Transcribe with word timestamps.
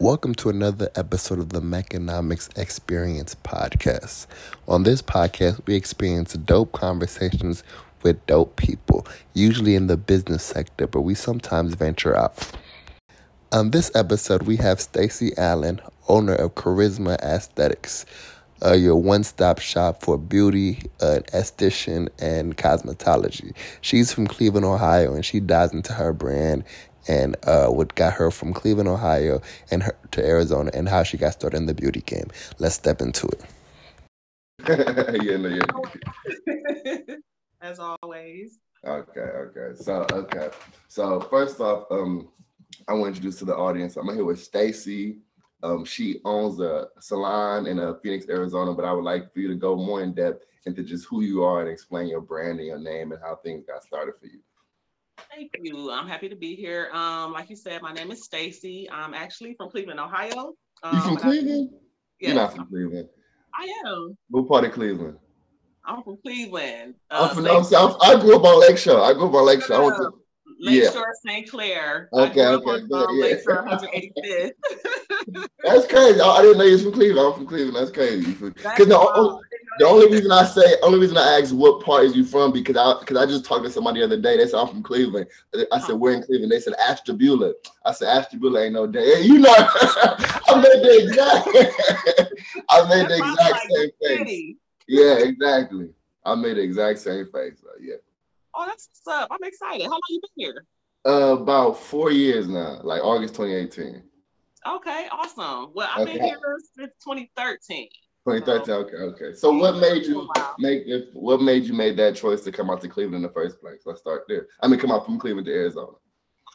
Welcome 0.00 0.34
to 0.36 0.48
another 0.48 0.88
episode 0.94 1.40
of 1.40 1.50
the 1.50 1.60
Mechanomics 1.60 2.48
Experience 2.56 3.36
podcast. 3.44 4.28
On 4.66 4.82
this 4.82 5.02
podcast, 5.02 5.60
we 5.66 5.74
experience 5.74 6.32
dope 6.32 6.72
conversations 6.72 7.62
with 8.02 8.24
dope 8.24 8.56
people, 8.56 9.06
usually 9.34 9.74
in 9.74 9.88
the 9.88 9.98
business 9.98 10.42
sector, 10.42 10.86
but 10.86 11.02
we 11.02 11.14
sometimes 11.14 11.74
venture 11.74 12.16
out. 12.16 12.50
On 13.52 13.72
this 13.72 13.94
episode, 13.94 14.44
we 14.44 14.56
have 14.56 14.80
Stacy 14.80 15.36
Allen, 15.36 15.82
owner 16.08 16.34
of 16.34 16.54
Kharisma 16.54 17.16
Esthetics, 17.16 18.06
uh, 18.64 18.72
your 18.72 18.96
one-stop 18.96 19.58
shop 19.58 20.02
for 20.02 20.16
beauty, 20.16 20.82
uh, 21.02 21.20
esthetician, 21.34 22.08
and 22.18 22.56
cosmetology. 22.56 23.52
She's 23.82 24.14
from 24.14 24.26
Cleveland, 24.26 24.64
Ohio, 24.64 25.12
and 25.12 25.26
she 25.26 25.40
dives 25.40 25.74
into 25.74 25.92
her 25.92 26.14
brand 26.14 26.64
and 27.08 27.36
uh, 27.44 27.68
what 27.68 27.94
got 27.94 28.14
her 28.14 28.30
from 28.30 28.52
Cleveland, 28.52 28.88
Ohio, 28.88 29.40
and 29.70 29.82
her 29.82 29.96
to 30.12 30.24
Arizona, 30.24 30.70
and 30.74 30.88
how 30.88 31.02
she 31.02 31.16
got 31.16 31.32
started 31.32 31.56
in 31.56 31.66
the 31.66 31.74
beauty 31.74 32.02
game. 32.02 32.28
Let's 32.58 32.74
step 32.74 33.00
into 33.00 33.28
it. 33.28 33.44
yeah, 35.22 35.36
no, 35.36 35.48
yeah. 35.48 37.16
As 37.62 37.78
always. 37.78 38.58
Okay, 38.86 39.20
okay. 39.20 39.74
So, 39.74 40.06
okay. 40.12 40.48
So, 40.88 41.20
first 41.20 41.60
off, 41.60 41.84
um, 41.90 42.28
I 42.88 42.92
want 42.92 43.04
to 43.04 43.08
introduce 43.08 43.38
to 43.40 43.44
the 43.44 43.56
audience. 43.56 43.96
I'm 43.96 44.12
here 44.14 44.24
with 44.24 44.42
Stacy. 44.42 45.18
Um, 45.62 45.84
she 45.84 46.20
owns 46.24 46.60
a 46.60 46.88
salon 47.00 47.66
in 47.66 47.78
uh, 47.78 47.94
Phoenix, 48.02 48.26
Arizona, 48.28 48.72
but 48.72 48.86
I 48.86 48.92
would 48.92 49.04
like 49.04 49.32
for 49.32 49.40
you 49.40 49.48
to 49.48 49.54
go 49.54 49.76
more 49.76 50.02
in 50.02 50.14
depth 50.14 50.46
into 50.66 50.82
just 50.82 51.06
who 51.06 51.22
you 51.22 51.42
are 51.44 51.60
and 51.60 51.68
explain 51.68 52.08
your 52.08 52.20
brand 52.20 52.58
and 52.58 52.66
your 52.66 52.78
name 52.78 53.12
and 53.12 53.20
how 53.22 53.36
things 53.36 53.64
got 53.66 53.82
started 53.82 54.14
for 54.18 54.26
you. 54.26 54.40
Thank 55.34 55.52
you. 55.62 55.90
I'm 55.92 56.08
happy 56.08 56.28
to 56.28 56.36
be 56.36 56.56
here. 56.56 56.90
Um, 56.92 57.32
like 57.32 57.50
you 57.50 57.56
said, 57.56 57.82
my 57.82 57.92
name 57.92 58.10
is 58.10 58.24
Stacy. 58.24 58.88
I'm 58.90 59.14
actually 59.14 59.54
from 59.54 59.70
Cleveland, 59.70 60.00
Ohio. 60.00 60.54
Um, 60.82 60.96
you 60.96 61.00
from 61.02 61.16
Cleveland? 61.16 61.70
I, 61.72 61.76
You're 62.18 62.34
not 62.34 62.54
from 62.54 62.66
Cleveland. 62.66 63.08
I 63.54 63.72
am. 63.86 64.16
What 64.28 64.48
part 64.48 64.64
of 64.64 64.72
Cleveland? 64.72 65.18
I'm 65.84 66.02
from 66.02 66.18
Cleveland. 66.22 66.94
Uh, 67.10 67.28
I'm 67.28 67.34
from 67.34 67.44
no, 67.44 67.62
South. 67.62 67.96
I 68.02 68.18
grew 68.20 68.36
up 68.36 68.44
on 68.44 68.60
Lakeshore. 68.60 69.00
I 69.00 69.12
grew 69.12 69.28
up 69.28 69.34
on 69.34 69.46
Lakeshore. 69.46 69.76
I 69.76 69.80
went 69.80 69.96
to, 69.98 70.10
Lakeshore 70.58 71.06
yeah. 71.24 71.32
St. 71.32 71.50
Clair. 71.50 72.08
Okay, 72.12 72.46
okay. 72.46 72.70
On, 72.70 72.92
um, 72.92 73.16
yeah. 73.16 73.22
Lakeshore 73.22 73.64
185th. 73.66 74.52
That's 75.64 75.86
crazy. 75.86 76.20
I 76.20 76.42
didn't 76.42 76.58
know 76.58 76.64
you 76.64 76.72
was 76.72 76.82
from 76.82 76.92
Cleveland. 76.92 77.26
I'm 77.26 77.34
from 77.34 77.46
Cleveland. 77.46 77.76
That's 77.76 77.90
crazy. 77.90 78.32
Because 78.32 78.88
the, 78.88 79.40
the 79.80 79.86
only 79.86 80.10
reason 80.10 80.30
I 80.30 80.44
say, 80.44 80.76
only 80.82 80.98
reason 80.98 81.16
I 81.16 81.40
ask 81.40 81.54
what 81.54 81.82
part 81.82 82.04
is 82.04 82.14
you 82.14 82.22
from 82.22 82.52
because 82.52 82.76
I 82.76 83.00
because 83.00 83.16
I 83.16 83.24
just 83.24 83.46
talked 83.46 83.64
to 83.64 83.70
somebody 83.70 84.00
the 84.00 84.04
other 84.04 84.20
day. 84.20 84.36
They 84.36 84.46
said 84.46 84.60
I'm 84.60 84.68
from 84.68 84.82
Cleveland. 84.82 85.26
I 85.72 85.80
said 85.80 85.94
we're 85.94 86.12
in 86.12 86.22
Cleveland. 86.22 86.52
They 86.52 86.60
said 86.60 86.74
Ashtabula. 86.74 87.54
I 87.86 87.92
said 87.92 88.08
Ashtabula 88.08 88.64
ain't 88.64 88.74
no 88.74 88.86
day. 88.86 89.22
You 89.22 89.38
know, 89.38 89.54
I 89.56 90.60
made 90.60 90.84
the 90.84 90.98
exact. 91.02 91.48
I 92.68 92.88
made 92.90 93.08
the 93.08 93.16
exact 93.16 93.66
same 93.72 93.90
face. 94.02 94.56
Yeah, 94.86 95.14
exactly. 95.20 95.88
I 96.26 96.34
made 96.34 96.58
the 96.58 96.62
exact 96.62 96.98
same 96.98 97.24
face. 97.32 97.54
So, 97.62 97.70
yeah. 97.80 97.94
Oh, 98.54 98.66
that's 98.66 98.90
what's 98.92 99.18
up. 99.18 99.28
I'm 99.30 99.48
excited. 99.48 99.84
How 99.84 99.92
long 99.92 100.00
you 100.10 100.20
been 100.20 100.30
here? 100.44 100.66
Uh, 101.06 101.38
about 101.40 101.78
four 101.78 102.10
years 102.10 102.48
now, 102.48 102.80
like 102.82 103.02
August 103.02 103.34
2018. 103.34 104.02
Okay, 104.68 105.08
awesome. 105.10 105.70
Well, 105.72 105.88
I've 105.90 106.02
okay. 106.02 106.18
been 106.18 106.24
here 106.26 106.38
since 106.76 106.92
2013. 107.02 107.88
2013. 108.26 108.64
So, 108.66 108.72
okay, 108.80 108.96
okay. 108.96 109.36
So 109.36 109.52
what 109.52 109.76
made 109.76 110.04
you 110.04 110.28
make 110.58 110.82
if 110.86 111.12
what 111.14 111.40
made 111.40 111.64
you 111.64 111.72
make 111.72 111.96
that 111.96 112.16
choice 112.16 112.42
to 112.42 112.52
come 112.52 112.70
out 112.70 112.80
to 112.82 112.88
Cleveland 112.88 113.16
in 113.16 113.22
the 113.22 113.34
first 113.34 113.60
place? 113.60 113.82
Let's 113.86 114.00
start 114.00 114.24
there. 114.28 114.48
I 114.62 114.68
mean, 114.68 114.78
come 114.78 114.92
out 114.92 115.04
from 115.04 115.18
Cleveland 115.18 115.46
to 115.46 115.52
Arizona. 115.52 115.92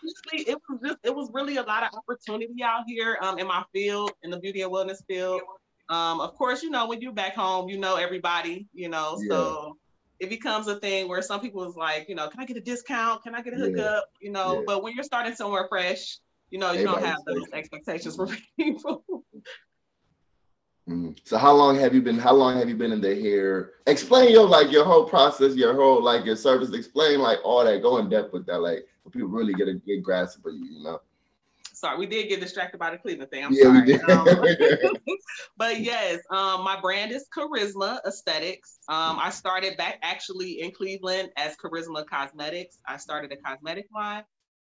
Honestly, 0.02 0.52
it 0.52 0.58
was 0.70 0.80
just 0.84 0.98
it 1.04 1.16
was 1.16 1.30
really 1.34 1.58
a 1.58 1.64
lot 1.64 1.84
of 1.84 1.90
opportunity 1.98 2.64
out 2.64 2.84
here 2.88 3.18
um, 3.22 3.40
in 3.40 3.48
my 3.48 3.64
field, 3.74 4.12
in 4.24 4.30
the 4.30 4.40
beauty 4.40 4.62
and 4.62 4.72
wellness 4.72 5.04
field. 5.08 5.42
Um, 5.90 6.20
of 6.20 6.36
course, 6.36 6.64
you 6.64 6.70
know, 6.70 6.88
when 6.88 7.02
you're 7.02 7.14
back 7.14 7.36
home, 7.36 7.70
you 7.70 7.78
know 7.78 7.96
everybody, 7.96 8.68
you 8.74 8.90
know, 8.90 9.18
yeah. 9.22 9.30
so 9.30 9.78
it 10.20 10.30
becomes 10.30 10.68
a 10.68 10.80
thing 10.80 11.08
where 11.08 11.22
some 11.22 11.42
people 11.42 11.64
is 11.64 11.76
like, 11.76 12.10
you 12.10 12.16
know, 12.16 12.28
can 12.28 12.40
I 12.40 12.46
get 12.46 12.58
a 12.58 12.62
discount? 12.62 13.24
Can 13.24 13.36
I 13.36 13.42
get 13.42 13.54
a 13.54 13.58
hookup? 13.58 14.06
Yeah. 14.22 14.28
You 14.28 14.32
know, 14.32 14.56
yeah. 14.56 14.62
but 14.66 14.84
when 14.84 14.94
you're 14.94 15.04
starting 15.04 15.36
somewhere 15.36 15.68
fresh, 15.70 16.20
you 16.50 16.60
know, 16.60 16.72
you 16.72 16.86
don't 16.86 17.04
have 17.04 17.20
those 17.26 17.44
expectations 17.54 18.16
for 18.16 18.28
people. 18.60 19.04
Mm-hmm. 20.88 21.12
So 21.24 21.38
how 21.38 21.54
long 21.54 21.80
have 21.80 21.96
you 21.96 22.02
been? 22.02 22.20
How 22.20 22.34
long 22.34 22.58
have 22.58 22.70
you 22.70 22.76
been 22.76 22.92
in 22.92 23.02
the 23.02 23.20
hair? 23.20 23.72
Explain 23.88 24.32
your 24.32 24.48
like 24.48 24.72
your 24.72 24.86
whole 24.86 25.06
process, 25.06 25.56
your 25.56 25.74
whole 25.74 26.04
like 26.04 26.26
your 26.26 26.36
service. 26.36 26.72
Explain 26.74 27.20
like 27.20 27.40
all 27.44 27.66
that. 27.66 27.82
Go 27.82 27.98
in 27.98 28.08
depth 28.08 28.34
with 28.34 28.46
that, 28.46 28.60
like 28.60 28.86
for 29.04 29.10
people 29.10 29.30
really 29.30 29.54
get 29.54 29.68
a 29.68 29.74
good 29.74 30.04
grasp 30.04 30.46
of 30.46 30.54
you. 30.54 30.66
You 30.66 30.84
know. 30.84 31.02
Sorry, 31.74 31.98
we 31.98 32.06
did 32.06 32.30
get 32.30 32.40
distracted 32.40 32.78
by 32.78 32.92
the 32.92 32.98
Cleveland 32.98 33.32
thing. 33.32 33.44
I'm 33.44 33.52
yeah, 33.52 33.64
sorry. 33.64 33.82
We 33.82 33.86
did. 33.94 34.10
Um, 34.10 34.98
but 35.58 35.80
yes, 35.82 36.20
um, 36.30 36.64
my 36.64 36.80
brand 36.80 37.12
is 37.12 37.28
Kharisma 37.36 38.00
Esthetics. 38.06 38.78
Um, 38.88 39.18
I 39.20 39.32
started 39.32 39.78
back 39.78 39.98
actually 40.04 40.62
in 40.62 40.72
Cleveland 40.72 41.32
as 41.36 41.56
Kharisma 41.58 42.06
Cosmetics. 42.06 42.78
I 42.88 42.98
started 42.98 43.32
a 43.34 43.38
cosmetic 43.38 43.88
line, 43.94 44.24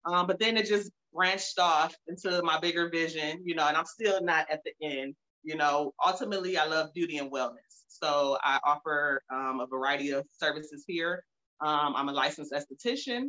um, 0.07 0.29
but 0.29 0.39
then 0.39 0.57
it 0.57 0.67
just 0.67 0.93
branched 1.13 1.59
off 1.59 1.95
into 2.09 2.41
my 2.43 2.59
bigger 2.61 2.89
vision, 2.89 3.43
you 3.45 3.55
know, 3.55 3.67
and 3.67 3.77
I'm 3.77 3.87
still 3.87 4.23
not 4.23 4.47
at 4.51 4.63
the 4.65 4.73
end. 4.81 5.15
You 5.45 5.57
know, 5.57 5.93
ultimately, 6.05 6.57
I 6.57 6.65
love 6.65 6.93
beauty 6.95 7.19
and 7.19 7.31
wellness. 7.31 7.85
So 7.89 8.39
I 8.43 8.59
offer 8.65 9.23
um, 9.31 9.61
a 9.61 9.67
variety 9.67 10.11
of 10.11 10.25
services 10.33 10.85
here. 10.87 11.23
Um, 11.61 11.95
I'm 11.95 12.09
a 12.09 12.13
licensed 12.13 12.53
esthetician 12.53 13.29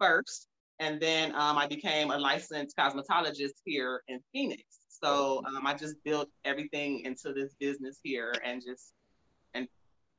first, 0.00 0.46
and 0.78 1.00
then 1.00 1.34
um, 1.34 1.58
I 1.58 1.66
became 1.66 2.10
a 2.10 2.18
licensed 2.18 2.76
cosmetologist 2.76 3.54
here 3.64 4.02
in 4.08 4.20
Phoenix. 4.32 4.62
So 4.88 5.42
um, 5.46 5.66
I 5.66 5.74
just 5.74 5.96
built 6.04 6.30
everything 6.44 7.00
into 7.00 7.32
this 7.32 7.54
business 7.58 7.98
here, 8.02 8.32
and 8.44 8.62
just 8.64 8.92
and 9.54 9.68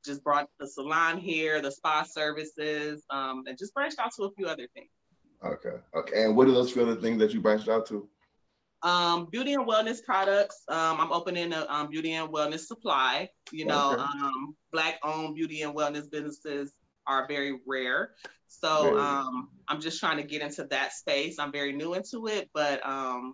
just 0.05 0.23
brought 0.23 0.49
the 0.59 0.67
salon 0.67 1.17
here, 1.17 1.61
the 1.61 1.71
spa 1.71 2.03
services, 2.03 3.03
um, 3.09 3.43
and 3.47 3.57
just 3.57 3.73
branched 3.73 3.99
out 3.99 4.11
to 4.17 4.23
a 4.23 4.31
few 4.31 4.47
other 4.47 4.67
things. 4.75 4.89
Okay. 5.43 5.77
Okay. 5.95 6.23
And 6.23 6.35
what 6.35 6.47
are 6.47 6.51
those 6.51 6.71
few 6.71 6.83
other 6.83 6.95
things 6.95 7.19
that 7.19 7.33
you 7.33 7.41
branched 7.41 7.69
out 7.69 7.85
to? 7.87 8.07
Um, 8.83 9.27
beauty 9.31 9.53
and 9.53 9.67
wellness 9.67 10.03
products. 10.03 10.63
Um, 10.67 10.99
I'm 10.99 11.11
opening 11.11 11.51
a 11.53 11.65
um, 11.67 11.89
beauty 11.89 12.13
and 12.13 12.29
wellness 12.31 12.61
supply. 12.61 13.29
You 13.51 13.65
know, 13.65 13.93
okay. 13.93 14.01
um, 14.01 14.55
black 14.71 14.99
owned 15.03 15.35
beauty 15.35 15.63
and 15.63 15.75
wellness 15.75 16.09
businesses 16.09 16.73
are 17.07 17.27
very 17.27 17.59
rare. 17.65 18.11
So 18.47 18.97
um, 18.99 19.49
I'm 19.67 19.81
just 19.81 19.99
trying 19.99 20.17
to 20.17 20.23
get 20.23 20.41
into 20.41 20.65
that 20.65 20.93
space. 20.93 21.37
I'm 21.39 21.51
very 21.51 21.73
new 21.73 21.93
into 21.93 22.27
it, 22.27 22.49
but 22.53 22.85
um, 22.85 23.33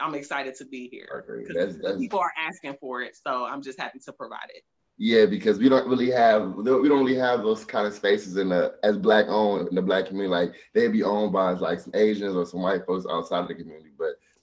I'm 0.00 0.14
excited 0.14 0.54
to 0.56 0.66
be 0.66 0.88
here 0.88 1.44
because 1.48 1.98
people 1.98 2.18
are 2.18 2.32
asking 2.38 2.76
for 2.80 3.02
it. 3.02 3.16
So 3.16 3.44
I'm 3.44 3.62
just 3.62 3.80
happy 3.80 4.00
to 4.00 4.12
provide 4.12 4.48
it. 4.54 4.62
Yeah, 4.96 5.26
because 5.26 5.58
we 5.58 5.68
don't 5.68 5.88
really 5.88 6.10
have 6.12 6.54
we 6.54 6.64
don't 6.64 6.82
really 7.04 7.16
have 7.16 7.42
those 7.42 7.64
kind 7.64 7.84
of 7.84 7.94
spaces 7.94 8.36
in 8.36 8.50
the 8.50 8.76
as 8.84 8.96
black 8.96 9.26
owned 9.28 9.68
in 9.68 9.74
the 9.74 9.82
black 9.82 10.06
community. 10.06 10.30
Like 10.30 10.54
they'd 10.72 10.92
be 10.92 11.02
owned 11.02 11.32
by 11.32 11.50
like 11.52 11.80
some 11.80 11.92
Asians 11.96 12.36
or 12.36 12.46
some 12.46 12.62
white 12.62 12.86
folks 12.86 13.04
outside 13.10 13.40
of 13.40 13.48
the 13.48 13.56
community. 13.56 13.90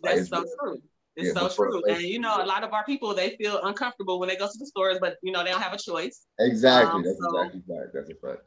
That's 0.03 0.29
so 0.29 0.45
true. 0.59 0.81
It's 1.16 1.35
yeah, 1.35 1.47
so 1.47 1.50
true. 1.50 1.84
And 1.85 2.01
you 2.01 2.19
know, 2.19 2.41
a 2.41 2.45
lot 2.45 2.63
of 2.63 2.73
our 2.73 2.85
people 2.85 3.13
they 3.13 3.35
feel 3.35 3.59
uncomfortable 3.63 4.19
when 4.19 4.29
they 4.29 4.38
go 4.38 4.47
to 4.47 4.57
the 4.57 4.66
stores, 4.66 4.97
but 5.01 5.17
you 5.22 5.31
know, 5.31 5.44
they 5.44 5.51
don't 5.51 5.62
have 5.62 5.73
a 5.73 5.78
choice. 5.78 6.25
Exactly. 6.39 6.91
Um, 6.91 7.03
that's 7.03 7.17
so, 7.19 7.41
exactly 7.41 7.62
right. 7.67 7.88
That's 7.94 8.09
a 8.09 8.16
fact. 8.16 8.44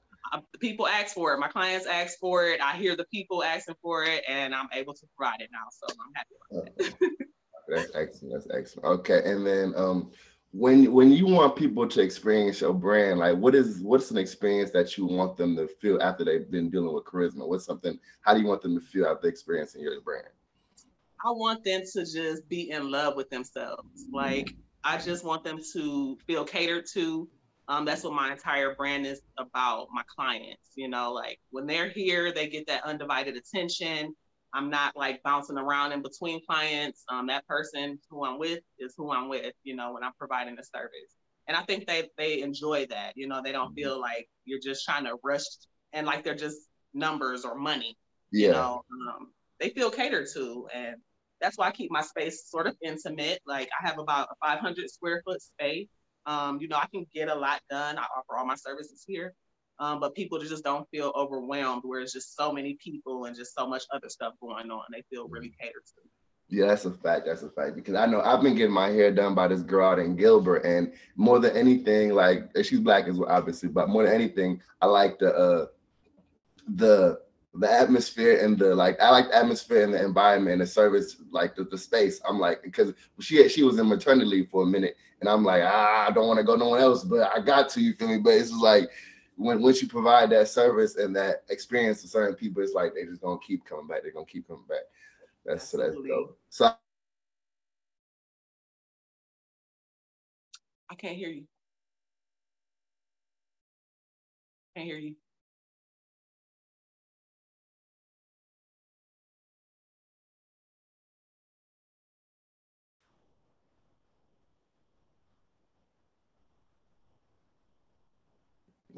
people 0.61 0.87
ask 0.87 1.15
for 1.15 1.35
it. 1.35 1.39
My 1.39 1.49
clients 1.49 1.87
ask 1.87 2.19
for 2.19 2.47
it. 2.47 2.61
I 2.63 2.77
hear 2.77 2.97
the 2.97 3.05
people 3.13 3.45
asking 3.45 3.77
for 3.83 4.05
it, 4.05 4.25
and 4.27 4.55
I'm 4.55 4.69
able 4.73 4.95
to 4.95 5.07
provide 5.17 5.43
it 5.43 5.51
now. 5.53 5.67
So 5.71 5.87
I'm 6.01 6.13
happy 6.15 6.35
with 6.51 6.99
that. 6.99 7.27
that's 7.69 7.91
excellent. 7.95 8.35
That's 8.35 8.49
excellent. 8.57 9.01
Okay, 9.01 9.21
and 9.25 9.47
then 9.47 9.75
um, 9.77 10.11
when 10.53 10.91
when 10.91 11.13
you 11.13 11.27
want 11.27 11.57
people 11.57 11.87
to 11.87 12.01
experience 12.01 12.63
your 12.63 12.73
brand, 12.73 13.19
like 13.19 13.37
what 13.37 13.55
is 13.55 13.81
what's 13.81 14.11
an 14.11 14.17
experience 14.17 14.71
that 14.71 14.97
you 14.97 15.05
want 15.05 15.37
them 15.37 15.55
to 15.57 15.69
feel 15.69 16.01
after 16.01 16.25
they've 16.25 16.51
been 16.51 16.71
dealing 16.71 16.95
with 16.95 17.05
kharisma? 17.05 17.47
What's 17.47 17.67
something? 17.67 17.99
How 18.23 18.33
do 18.33 18.41
you 18.41 18.47
want 18.47 18.63
them 18.63 18.75
to 18.75 18.81
feel 18.81 19.07
after 19.07 19.29
experiencing 19.29 19.83
your 19.83 20.01
brand? 20.01 20.29
I 21.25 21.31
want 21.31 21.65
them 21.65 21.83
to 21.95 22.01
just 22.01 22.47
be 22.49 22.71
in 22.71 22.91
love 22.91 23.17
with 23.17 23.31
themselves. 23.31 24.07
Like 24.13 24.55
I 24.85 24.99
just 24.99 25.25
want 25.25 25.43
them 25.43 25.59
to 25.73 26.19
feel 26.27 26.45
catered 26.45 26.85
to. 26.93 27.29
Um, 27.67 27.87
that's 27.87 28.05
what 28.05 28.13
my 28.13 28.33
entire 28.33 28.75
brand 28.75 29.07
is 29.07 29.23
about. 29.39 29.89
My 29.93 30.03
clients, 30.15 30.73
you 30.75 30.89
know, 30.89 31.13
like 31.13 31.41
when 31.51 31.67
they're 31.67 31.89
here, 31.89 32.31
they 32.31 32.47
get 32.47 32.67
that 32.67 32.85
undivided 32.85 33.37
attention. 33.37 34.15
I'm 34.53 34.69
not 34.69 34.95
like 34.97 35.23
bouncing 35.23 35.57
around 35.57 35.93
in 35.93 36.03
between 36.03 36.45
clients. 36.47 37.05
Um, 37.09 37.27
that 37.29 37.47
person 37.47 37.99
who 38.11 38.25
I'm 38.25 38.39
with 38.39 38.61
is 38.79 38.95
who 38.97 39.11
I'm 39.11 39.31
with, 39.31 39.55
you 39.65 39.75
know, 39.75 39.95
when 39.95 40.05
I'm 40.05 40.13
providing 40.19 40.57
the 40.57 40.63
service. 40.63 41.17
And 41.49 41.57
I 41.57 41.63
think 41.63 41.87
they 41.87 42.11
they 42.19 42.43
enjoy 42.43 42.87
that. 42.91 43.13
You 43.17 43.29
know, 43.29 43.41
they 43.43 43.53
don't 43.53 43.75
feel 43.75 43.99
like 43.99 44.29
you're 44.45 44.61
just 44.63 44.85
trying 44.85 45.05
to 45.05 45.17
rush 45.25 45.45
and 45.95 46.07
like 46.07 46.23
they're 46.23 46.35
just 46.35 46.59
numbers 46.93 47.47
or 47.47 47.55
money. 47.55 47.97
Yeah. 48.31 48.49
You 48.49 48.53
know, 48.53 48.85
um, 49.09 49.33
they 49.59 49.71
feel 49.71 49.91
catered 49.91 50.29
to, 50.35 50.69
and 50.75 50.97
that's 51.45 51.59
why 51.59 51.69
I 51.69 51.73
keep 51.73 51.91
my 51.91 52.01
space 52.01 52.49
sort 52.49 52.67
of 52.67 52.75
intimate. 52.83 53.41
Like 53.47 53.69
I 53.79 53.87
have 53.87 53.99
about 53.99 54.29
a 54.31 54.35
500 54.47 54.89
square 54.91 55.23
foot 55.25 55.43
space. 55.43 55.89
Um, 56.27 56.59
you 56.61 56.69
know, 56.69 56.77
I 56.77 56.87
can 56.87 57.07
get 57.15 57.29
a 57.29 57.35
lot 57.35 57.61
done. 57.69 57.99
I 57.99 58.03
offer 58.17 58.39
all 58.39 58.47
my 58.47 58.55
services 58.55 59.05
here. 59.07 59.35
Um, 59.79 60.01
but 60.01 60.15
people 60.15 60.39
just 60.39 60.65
don't 60.65 60.89
feel 60.91 61.13
overwhelmed 61.17 61.83
where 61.85 62.01
it's 62.01 62.13
just 62.13 62.37
so 62.37 62.53
many 62.53 62.79
people 62.83 63.27
and 63.27 63.37
just 63.37 63.55
so 63.55 63.69
much 63.69 63.83
other 63.93 64.09
stuff 64.09 64.33
going 64.41 64.71
on. 64.71 64.85
They 64.91 65.03
feel 65.11 65.29
really 65.29 65.53
catered 65.61 65.85
to. 65.85 66.03
Yeah, 66.49 66.69
that's 66.69 66.85
a 66.85 66.93
fact. 66.93 67.27
That's 67.27 67.43
a 67.43 67.51
fact. 67.51 67.75
Because 67.75 67.95
I 67.95 68.07
know 68.07 68.21
I've 68.21 68.43
been 68.43 68.55
getting 68.55 68.73
my 68.73 68.89
hair 68.89 69.13
done 69.13 69.35
by 69.35 69.49
this 69.49 69.63
girl 69.63 69.91
out 69.91 69.99
in 69.99 70.15
Gilbert, 70.15 70.65
and 70.65 70.93
more 71.17 71.41
than 71.41 71.57
anything, 71.57 72.11
like 72.11 72.51
she's 72.63 72.81
black 72.81 73.09
as 73.09 73.19
well, 73.19 73.31
obviously, 73.31 73.69
but 73.69 73.89
more 73.89 74.05
than 74.05 74.15
anything, 74.15 74.63
I 74.81 74.87
like 74.87 75.19
the 75.19 75.35
uh 75.35 75.67
the 76.77 77.19
the 77.55 77.71
atmosphere 77.71 78.45
and 78.45 78.59
the 78.59 78.75
like 78.75 79.01
I 79.01 79.11
like 79.11 79.29
the 79.29 79.37
atmosphere 79.37 79.85
and 79.85 79.95
the 79.95 80.05
environment 80.05 80.55
and 80.55 80.63
the 80.63 80.67
service, 80.67 81.17
like 81.31 81.55
the, 81.57 81.65
the 81.65 81.79
space. 81.79 82.21
I'm 82.29 82.39
like, 82.41 82.63
because 82.63 82.93
she 83.21 83.49
she 83.49 83.63
was 83.63 83.79
in 83.79 83.89
maternity 83.89 84.27
leave 84.27 84.49
for 84.51 84.65
a 84.65 84.67
minute, 84.67 84.97
and 85.21 85.29
I'm 85.29 85.45
like, 85.45 85.63
ah, 85.65 86.07
I 86.09 86.13
don't 86.13 86.29
want 86.29 86.39
to 86.39 86.45
go 86.45 86.57
no 86.57 86.71
one 86.71 86.81
else, 86.81 87.05
but 87.05 87.31
I 87.35 87.41
got 87.41 87.69
to, 87.71 87.81
you 87.81 87.95
feel 87.95 88.09
me? 88.09 88.19
But 88.19 88.35
it's 88.35 88.51
just 88.51 88.63
like 88.63 88.91
when 89.37 89.63
once 89.63 89.83
you 89.83 89.89
provide 89.89 90.31
that 90.31 90.49
service 90.49 90.97
and 90.97 91.15
that 91.17 91.45
experience 91.51 92.03
to 92.03 92.09
certain 92.09 92.35
people, 92.37 92.63
it's 92.63 92.75
like 92.75 92.95
they 92.95 93.05
just 93.05 93.23
gonna 93.23 93.39
keep 93.47 93.65
coming 93.65 93.87
back. 93.87 94.03
They're 94.03 94.13
gonna 94.13 94.27
keep 94.27 94.49
coming 94.49 94.65
back. 94.69 94.85
That's 95.45 95.69
so 95.69 95.79
that's 95.79 95.97
dope. 95.97 96.39
So 96.51 96.73
I 100.91 100.95
can't 100.97 101.17
hear 101.17 101.31
you. 101.31 101.45
Can't 104.77 104.87
hear 104.87 104.99
you. 104.99 105.15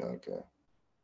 Okay. 0.01 0.39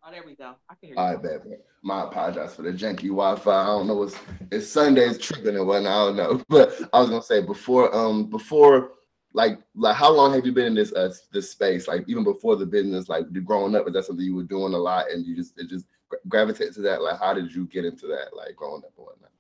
Oh, 0.05 0.11
there 0.11 0.23
we 0.27 0.35
go. 0.35 0.55
I 0.69 0.75
can 0.75 0.89
hear 0.89 0.97
you. 0.97 1.00
All 1.00 1.15
right, 1.15 1.23
bad, 1.23 1.44
bad. 1.44 1.59
My 1.83 2.05
apologize 2.05 2.55
for 2.55 2.62
the 2.62 2.73
janky 2.73 3.09
Wi-Fi. 3.09 3.50
I 3.50 3.67
don't 3.67 3.87
know 3.87 3.97
what's 3.97 4.17
it's 4.50 4.67
Sunday's 4.67 5.19
tripping 5.19 5.56
and 5.56 5.67
whatnot. 5.67 5.93
I 5.93 6.06
don't 6.06 6.17
know. 6.17 6.43
But 6.49 6.81
I 6.93 7.00
was 7.00 7.09
gonna 7.09 7.23
say 7.23 7.41
before 7.41 7.94
um 7.94 8.27
before 8.27 8.93
like 9.33 9.59
like 9.75 9.97
how 9.97 10.12
long 10.12 10.35
have 10.35 10.44
you 10.44 10.53
been 10.53 10.67
in 10.67 10.75
this 10.75 10.93
uh 10.93 11.12
this 11.33 11.50
space? 11.50 11.87
Like 11.89 12.05
even 12.09 12.25
before 12.25 12.56
the 12.56 12.67
business, 12.67 13.09
like 13.09 13.33
growing 13.44 13.75
up, 13.75 13.87
is 13.87 13.94
that 13.94 14.05
something 14.05 14.25
you 14.25 14.35
were 14.35 14.43
doing 14.43 14.75
a 14.75 14.79
lot 14.79 15.11
and 15.11 15.25
you 15.25 15.37
just 15.37 15.59
it 15.59 15.69
just 15.69 15.87
gravitated 16.29 16.75
to 16.75 16.83
that? 16.83 17.03
Like 17.03 17.19
how 17.19 17.33
did 17.33 17.55
you 17.55 17.67
get 17.67 17.85
into 17.85 18.06
that, 18.09 18.37
like 18.37 18.56
growing 18.56 18.83
up 18.85 18.93
and 18.97 19.06
whatnot? 19.06 19.31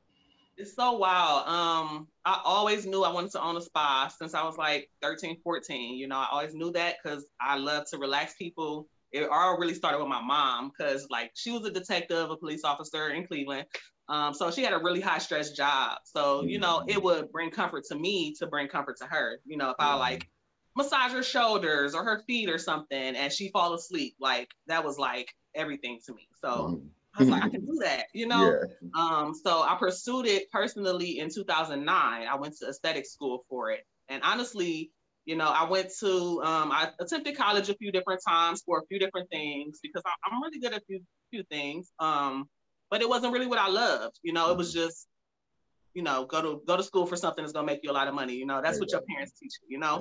It's 0.56 0.74
so 0.76 0.92
wild. 0.92 1.48
Um, 1.48 2.08
I 2.24 2.40
always 2.44 2.86
knew 2.86 3.02
I 3.02 3.12
wanted 3.12 3.32
to 3.32 3.42
own 3.42 3.56
a 3.56 3.60
spa 3.60 4.12
since 4.16 4.34
I 4.34 4.44
was 4.44 4.56
like 4.56 4.90
13, 5.02 5.40
14. 5.42 5.96
You 5.96 6.06
know, 6.06 6.16
I 6.18 6.28
always 6.30 6.54
knew 6.54 6.70
that 6.72 6.96
because 7.02 7.24
I 7.40 7.56
love 7.56 7.86
to 7.90 7.98
relax 7.98 8.34
people 8.34 8.86
it 9.12 9.28
all 9.30 9.58
really 9.58 9.74
started 9.74 9.98
with 9.98 10.08
my 10.08 10.22
mom 10.22 10.70
because 10.70 11.06
like 11.10 11.32
she 11.34 11.50
was 11.50 11.64
a 11.66 11.70
detective, 11.70 12.30
a 12.30 12.36
police 12.36 12.64
officer 12.64 13.08
in 13.08 13.26
Cleveland. 13.26 13.66
Um, 14.08 14.34
so 14.34 14.50
she 14.50 14.62
had 14.62 14.72
a 14.72 14.78
really 14.78 15.00
high 15.00 15.18
stress 15.18 15.52
job. 15.52 15.98
So, 16.04 16.42
you 16.42 16.58
know, 16.58 16.82
it 16.86 17.02
would 17.02 17.30
bring 17.30 17.50
comfort 17.50 17.84
to 17.86 17.94
me 17.94 18.34
to 18.38 18.46
bring 18.46 18.68
comfort 18.68 18.96
to 18.98 19.06
her. 19.06 19.38
You 19.44 19.56
know, 19.56 19.70
if 19.70 19.76
I 19.78 19.94
like 19.94 20.28
massage 20.76 21.12
her 21.12 21.22
shoulders 21.22 21.94
or 21.94 22.04
her 22.04 22.22
feet 22.26 22.50
or 22.50 22.58
something 22.58 23.16
and 23.16 23.32
she 23.32 23.50
fall 23.50 23.74
asleep, 23.74 24.16
like 24.20 24.48
that 24.66 24.84
was 24.84 24.98
like 24.98 25.34
everything 25.54 26.00
to 26.06 26.14
me. 26.14 26.28
So 26.40 26.82
I 27.14 27.20
was 27.20 27.28
like, 27.28 27.42
I 27.42 27.48
can 27.50 27.64
do 27.64 27.78
that, 27.82 28.06
you 28.14 28.26
know? 28.26 28.58
Yeah. 28.60 28.88
Um, 28.98 29.34
so 29.34 29.62
I 29.62 29.76
pursued 29.78 30.26
it 30.26 30.50
personally 30.50 31.18
in 31.18 31.28
2009. 31.30 31.86
I 31.88 32.34
went 32.36 32.56
to 32.58 32.68
aesthetic 32.68 33.06
school 33.06 33.44
for 33.48 33.70
it. 33.70 33.86
And 34.08 34.22
honestly, 34.24 34.90
you 35.24 35.36
know, 35.36 35.46
I 35.46 35.68
went 35.68 35.90
to, 36.00 36.42
um, 36.42 36.72
I 36.72 36.90
attempted 37.00 37.36
college 37.36 37.68
a 37.68 37.74
few 37.74 37.92
different 37.92 38.20
times 38.26 38.62
for 38.66 38.78
a 38.78 38.86
few 38.86 38.98
different 38.98 39.30
things 39.30 39.78
because 39.82 40.02
I, 40.04 40.34
am 40.34 40.42
really 40.42 40.58
good 40.58 40.72
at 40.72 40.82
a 40.82 40.84
few, 40.86 41.00
few 41.30 41.44
things. 41.44 41.92
Um, 41.98 42.48
but 42.90 43.00
it 43.00 43.08
wasn't 43.08 43.32
really 43.32 43.46
what 43.46 43.58
I 43.58 43.68
loved. 43.68 44.18
You 44.22 44.32
know, 44.32 44.50
it 44.50 44.56
was 44.56 44.72
just, 44.72 45.06
you 45.94 46.02
know, 46.02 46.24
go 46.24 46.42
to 46.42 46.62
go 46.66 46.76
to 46.76 46.82
school 46.82 47.06
for 47.06 47.16
something 47.16 47.42
that's 47.42 47.52
gonna 47.52 47.66
make 47.66 47.80
you 47.82 47.90
a 47.90 47.92
lot 47.92 48.08
of 48.08 48.14
money. 48.14 48.34
You 48.34 48.46
know, 48.46 48.60
that's 48.62 48.80
what 48.80 48.90
your 48.90 49.02
parents 49.02 49.32
teach 49.38 49.52
you. 49.62 49.76
You 49.76 49.78
know, 49.78 50.00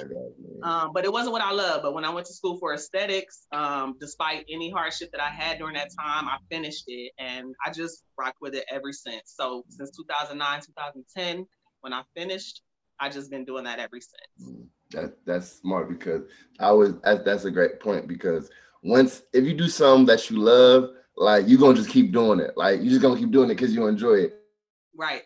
um, 0.64 0.92
but 0.94 1.06
it 1.06 1.12
wasn't 1.12 1.34
what 1.34 1.42
I 1.42 1.52
loved. 1.52 1.84
But 1.84 1.94
when 1.94 2.06
I 2.06 2.10
went 2.10 2.28
to 2.28 2.34
school 2.34 2.58
for 2.58 2.74
aesthetics, 2.74 3.48
um, 3.52 3.96
despite 4.00 4.46
any 4.50 4.70
hardship 4.70 5.12
that 5.12 5.22
I 5.22 5.30
had 5.30 5.58
during 5.58 5.76
that 5.76 5.90
time, 5.98 6.28
I 6.28 6.38
finished 6.50 6.86
it, 6.88 7.12
and 7.18 7.54
I 7.66 7.72
just 7.72 8.04
rocked 8.18 8.38
with 8.42 8.56
it 8.56 8.66
ever 8.72 8.92
since. 8.92 9.34
So 9.36 9.64
since 9.70 9.92
2009, 9.92 10.62
2010, 10.62 11.46
when 11.82 11.94
I 11.94 12.04
finished, 12.16 12.62
I 13.02 13.10
just 13.10 13.32
been 13.32 13.44
doing 13.46 13.64
that 13.64 13.80
ever 13.80 14.00
since. 14.00 14.50
Mm. 14.50 14.68
That 14.92 15.18
that's 15.26 15.60
smart 15.60 15.90
because 15.90 16.22
I 16.60 16.72
was 16.72 16.94
that's, 17.02 17.24
that's 17.24 17.46
a 17.46 17.52
great 17.52 17.80
point 17.80 18.08
because 18.08 18.50
once 18.84 19.24
if 19.34 19.44
you 19.44 19.56
do 19.56 19.68
something 19.68 20.06
that 20.06 20.30
you 20.30 20.38
love, 20.38 20.92
like 21.18 21.48
you're 21.48 21.60
gonna 21.60 21.74
just 21.76 21.90
keep 21.90 22.12
doing 22.12 22.40
it. 22.40 22.56
Like 22.56 22.80
you're 22.82 22.90
just 22.90 23.02
gonna 23.02 23.20
keep 23.20 23.32
doing 23.32 23.50
it 23.50 23.56
because 23.56 23.74
you 23.74 23.88
enjoy 23.88 24.14
it. 24.16 24.36
Right. 24.96 25.24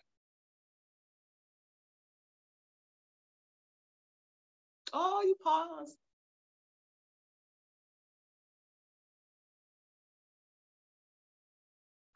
Oh, 4.94 5.22
you 5.26 5.36
paused. 5.44 5.98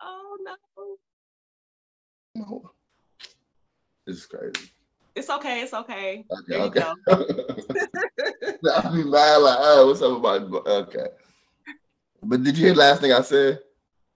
Oh 0.01 0.37
no. 0.41 0.55
No. 2.35 2.71
This 4.07 4.17
is 4.17 4.25
crazy. 4.25 4.71
It's 5.15 5.29
okay. 5.29 5.61
It's 5.61 5.73
okay. 5.73 6.25
Okay. 6.31 6.43
There 6.47 6.61
okay. 6.61 6.81
I'll 8.75 8.93
be 8.95 9.03
mad 9.03 9.37
like, 9.37 9.57
oh, 9.59 9.87
what's 9.87 10.01
up 10.01 10.17
about? 10.17 10.67
Okay. 10.67 11.07
But 12.23 12.43
did 12.43 12.57
you 12.57 12.65
hear 12.65 12.73
the 12.73 12.79
last 12.79 13.01
thing 13.01 13.13
I 13.13 13.21
said? 13.21 13.59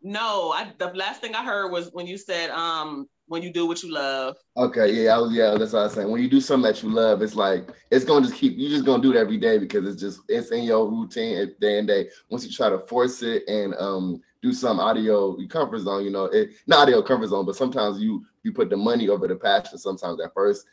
No, 0.01 0.51
I 0.51 0.71
the 0.77 0.87
last 0.87 1.21
thing 1.21 1.33
I 1.33 1.45
heard 1.45 1.71
was 1.71 1.89
when 1.93 2.05
you 2.05 2.17
said, 2.17 2.49
um, 2.49 3.07
when 3.27 3.41
you 3.41 3.51
do 3.51 3.65
what 3.65 3.81
you 3.81 3.91
love. 3.91 4.35
Okay, 4.57 4.91
yeah, 4.91 5.15
I 5.15 5.17
was 5.17 5.33
yeah, 5.33 5.55
that's 5.57 5.73
what 5.73 5.79
I 5.79 5.83
was 5.83 5.93
saying. 5.93 6.11
When 6.11 6.21
you 6.21 6.29
do 6.29 6.41
something 6.41 6.71
that 6.71 6.83
you 6.83 6.89
love, 6.89 7.21
it's 7.21 7.35
like 7.35 7.69
it's 7.89 8.03
gonna 8.03 8.25
just 8.25 8.37
keep 8.37 8.57
you 8.57 8.69
just 8.69 8.85
gonna 8.85 9.01
do 9.01 9.11
it 9.11 9.17
every 9.17 9.37
day 9.37 9.57
because 9.57 9.87
it's 9.87 10.01
just 10.01 10.21
it's 10.27 10.51
in 10.51 10.63
your 10.63 10.89
routine 10.89 11.53
day 11.61 11.79
and 11.79 11.87
day. 11.87 12.09
Once 12.29 12.45
you 12.45 12.51
try 12.51 12.69
to 12.69 12.79
force 12.79 13.21
it 13.23 13.47
and 13.47 13.73
um 13.79 14.21
do 14.41 14.51
some 14.51 14.79
audio 14.79 15.37
comfort 15.47 15.79
zone, 15.79 16.03
you 16.03 16.11
know, 16.11 16.25
it 16.25 16.51
not 16.67 16.79
audio 16.79 17.01
comfort 17.01 17.27
zone, 17.27 17.45
but 17.45 17.55
sometimes 17.55 18.01
you 18.01 18.25
you 18.43 18.51
put 18.51 18.69
the 18.69 18.77
money 18.77 19.07
over 19.07 19.27
the 19.27 19.35
passion 19.35 19.77
sometimes 19.77 20.19
at 20.21 20.33
first 20.33 20.65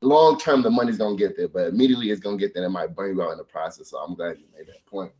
long 0.00 0.38
term 0.38 0.62
the 0.62 0.70
money's 0.70 0.98
gonna 0.98 1.16
get 1.16 1.36
there, 1.36 1.48
but 1.48 1.68
immediately 1.68 2.10
it's 2.10 2.20
gonna 2.20 2.36
get 2.36 2.54
there. 2.54 2.64
It 2.64 2.70
might 2.70 2.94
burn 2.94 3.16
you 3.16 3.22
out 3.22 3.32
in 3.32 3.38
the 3.38 3.44
process. 3.44 3.88
So 3.90 3.98
I'm 3.98 4.14
glad 4.14 4.38
you 4.38 4.46
made 4.56 4.66
that 4.68 4.84
point. 4.86 5.12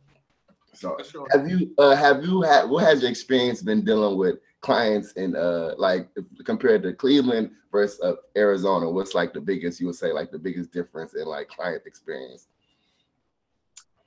So 0.73 0.97
sure. 1.09 1.27
have 1.31 1.49
you 1.49 1.73
uh, 1.77 1.95
have 1.95 2.23
you 2.23 2.41
had 2.41 2.69
what 2.69 2.83
has 2.83 3.01
your 3.01 3.11
experience 3.11 3.61
been 3.61 3.83
dealing 3.83 4.17
with 4.17 4.39
clients 4.61 5.11
in 5.13 5.35
uh 5.35 5.73
like 5.77 6.07
compared 6.45 6.83
to 6.83 6.93
Cleveland 6.93 7.51
versus 7.71 7.99
uh, 8.01 8.15
Arizona? 8.35 8.89
What's 8.89 9.13
like 9.13 9.33
the 9.33 9.41
biggest 9.41 9.79
you 9.79 9.87
would 9.87 9.95
say 9.95 10.11
like 10.11 10.31
the 10.31 10.39
biggest 10.39 10.71
difference 10.71 11.13
in 11.13 11.25
like 11.25 11.49
client 11.49 11.83
experience? 11.85 12.47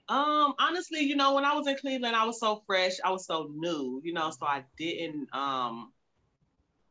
Um, 0.07 0.55
honestly, 0.59 1.01
you 1.01 1.17
know, 1.17 1.35
when 1.35 1.47
I 1.47 1.55
was 1.55 1.67
in 1.67 1.77
Cleveland, 1.79 2.15
I 2.15 2.27
was 2.27 2.39
so 2.39 2.63
fresh, 2.67 2.93
I 3.03 3.11
was 3.11 3.25
so 3.25 3.51
new, 3.55 4.03
you 4.05 4.13
know, 4.13 4.31
so 4.31 4.47
I 4.47 4.65
didn't 4.79 5.29
um 5.35 5.93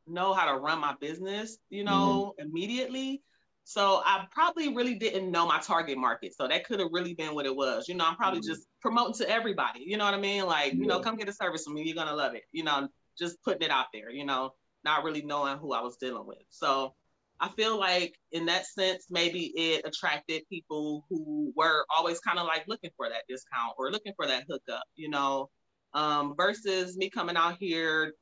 know 0.08 0.34
how 0.34 0.52
to 0.52 0.60
run 0.60 0.80
my 0.80 0.96
business, 1.00 1.58
you 1.70 1.84
know, 1.84 2.34
mm-hmm. 2.40 2.48
immediately. 2.48 3.22
So 3.66 4.02
I 4.06 4.26
probably 4.32 4.74
really 4.76 4.96
didn't 4.96 5.32
know 5.32 5.48
my 5.48 5.60
target 5.60 5.98
market. 5.98 6.36
So 6.36 6.48
that 6.48 6.66
could 6.66 6.80
have 6.80 6.90
really 6.92 7.14
been 7.14 7.34
what 7.34 7.46
it 7.46 7.56
was. 7.56 7.88
You 7.88 7.96
know, 7.96 8.06
I'm 8.06 8.16
probably 8.16 8.42
mm-hmm. 8.42 8.52
just 8.52 8.68
promoting 8.82 9.14
to 9.16 9.30
everybody. 9.30 9.84
You 9.86 9.98
know 9.98 10.06
what 10.06 10.14
I 10.14 10.20
mean? 10.20 10.46
Like, 10.46 10.74
yeah. 10.74 10.80
you 10.80 10.86
know, 10.86 11.00
come 11.00 11.16
get 11.16 11.30
a 11.30 11.34
service 11.34 11.64
from 11.64 11.76
me. 11.76 11.84
You're 11.84 11.96
gonna 11.96 12.16
love 12.16 12.36
it. 12.36 12.44
You 12.52 12.64
know, 12.64 12.90
just 13.18 13.42
putting 13.44 13.62
it 13.62 13.72
out 13.72 13.88
there. 13.94 14.10
You 14.12 14.26
know, 14.26 14.52
not 14.84 15.04
really 15.04 15.22
knowing 15.22 15.58
who 15.60 15.74
I 15.74 15.82
was 15.82 15.98
dealing 15.98 16.28
with. 16.28 16.44
So 16.50 16.94
I 17.40 17.50
feel 17.50 17.80
like 17.80 18.16
in 18.32 18.46
that 18.48 18.66
sense, 18.66 19.08
maybe 19.10 19.54
it 19.56 19.86
attracted 19.86 20.44
people 20.50 21.06
who 21.10 21.54
were 21.56 21.86
always 21.98 22.20
kind 22.20 22.40
of 22.40 22.46
like 22.46 22.66
looking 22.68 22.92
for 22.98 23.08
that 23.10 23.24
discount 23.30 23.76
or 23.78 23.92
looking 23.92 24.14
for 24.16 24.28
that 24.28 24.44
hookup. 24.50 24.84
You 24.96 25.10
know, 25.10 25.50
um, 25.94 26.36
versus 26.36 26.98
me 26.98 27.10
coming 27.10 27.38
out 27.38 27.58
here 27.60 28.14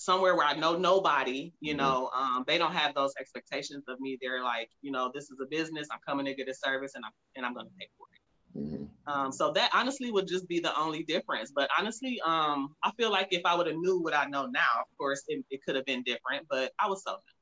somewhere 0.00 0.34
where 0.34 0.46
I 0.46 0.54
know 0.54 0.78
nobody, 0.78 1.52
you 1.60 1.74
mm-hmm. 1.74 1.82
know, 1.82 2.10
um, 2.16 2.44
they 2.46 2.56
don't 2.56 2.72
have 2.72 2.94
those 2.94 3.12
expectations 3.20 3.84
of 3.86 4.00
me. 4.00 4.18
They're 4.20 4.42
like, 4.42 4.70
you 4.80 4.90
know, 4.90 5.10
this 5.14 5.24
is 5.24 5.38
a 5.42 5.46
business. 5.46 5.88
I'm 5.92 5.98
coming 6.06 6.24
to 6.24 6.34
get 6.34 6.48
a 6.48 6.54
service, 6.54 6.92
and 6.94 7.04
I'm 7.04 7.12
and 7.36 7.44
I'm 7.44 7.52
going 7.52 7.66
to 7.66 7.72
pay 7.78 7.86
for 7.98 8.06
it. 8.14 8.20
Mm-hmm. 8.58 9.12
Um, 9.12 9.30
so 9.30 9.52
that 9.52 9.70
honestly 9.74 10.10
would 10.10 10.26
just 10.26 10.48
be 10.48 10.58
the 10.58 10.76
only 10.78 11.02
difference. 11.02 11.52
But 11.54 11.68
honestly, 11.78 12.18
um, 12.24 12.74
I 12.82 12.92
feel 12.92 13.10
like 13.10 13.28
if 13.30 13.42
I 13.44 13.54
would 13.54 13.66
have 13.66 13.76
knew 13.76 14.00
what 14.00 14.14
I 14.14 14.24
know 14.24 14.46
now, 14.46 14.72
of 14.80 14.86
course, 14.96 15.22
it, 15.28 15.44
it 15.50 15.60
could 15.64 15.76
have 15.76 15.84
been 15.84 16.02
different. 16.02 16.46
But 16.48 16.72
I 16.78 16.88
was 16.88 17.02
so 17.04 17.12
new. 17.12 17.39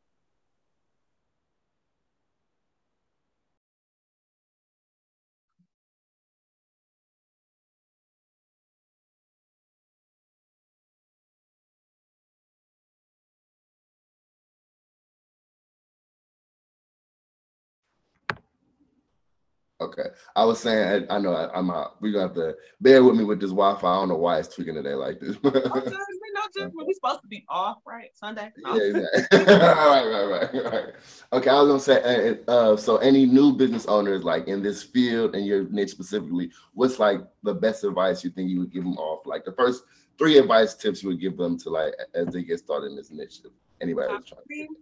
Okay. 19.80 20.08
I 20.34 20.44
was 20.44 20.60
saying, 20.60 21.06
I, 21.08 21.16
I 21.16 21.18
know 21.18 21.32
I, 21.32 21.56
am 21.58 21.70
out. 21.70 22.00
We're 22.00 22.12
going 22.12 22.28
to 22.28 22.34
have 22.34 22.54
to 22.54 22.56
bear 22.80 23.04
with 23.04 23.16
me 23.16 23.24
with 23.24 23.40
this 23.40 23.50
Wi 23.50 23.80
Fi. 23.80 23.88
I 23.88 24.00
don't 24.00 24.08
know 24.08 24.16
why 24.16 24.38
it's 24.38 24.48
tweaking 24.48 24.74
today 24.74 24.94
like 24.94 25.20
this. 25.20 25.36
just 26.56 26.74
when 26.74 26.86
we 26.86 26.94
supposed 26.94 27.22
to 27.22 27.28
be 27.28 27.44
off, 27.48 27.78
right? 27.86 28.10
Sunday. 28.14 28.52
No. 28.58 28.74
Yeah, 28.74 29.02
exactly. 29.02 29.38
right, 29.54 30.04
right, 30.04 30.50
right, 30.52 30.72
right. 30.72 30.84
Okay, 31.32 31.50
I 31.50 31.60
was 31.60 31.68
gonna 31.68 31.80
say, 31.80 32.34
uh, 32.46 32.50
uh, 32.50 32.76
so 32.76 32.96
any 32.98 33.26
new 33.26 33.52
business 33.52 33.86
owners 33.86 34.24
like 34.24 34.48
in 34.48 34.62
this 34.62 34.82
field 34.82 35.34
and 35.34 35.46
your 35.46 35.64
niche 35.68 35.90
specifically, 35.90 36.50
what's 36.74 36.98
like 36.98 37.20
the 37.42 37.54
best 37.54 37.84
advice 37.84 38.24
you 38.24 38.30
think 38.30 38.50
you 38.50 38.60
would 38.60 38.72
give 38.72 38.84
them 38.84 38.96
off? 38.96 39.26
Like 39.26 39.44
the 39.44 39.52
first 39.52 39.84
three 40.18 40.38
advice 40.38 40.74
tips 40.74 41.02
you 41.02 41.10
would 41.10 41.20
give 41.20 41.36
them 41.36 41.58
to 41.60 41.70
like 41.70 41.94
as 42.14 42.28
they 42.28 42.42
get 42.42 42.58
started 42.58 42.86
in 42.86 42.96
this 42.96 43.10
initiative. 43.10 43.52
Anybody 43.80 44.08
trying. 44.08 44.66
To 44.66 44.76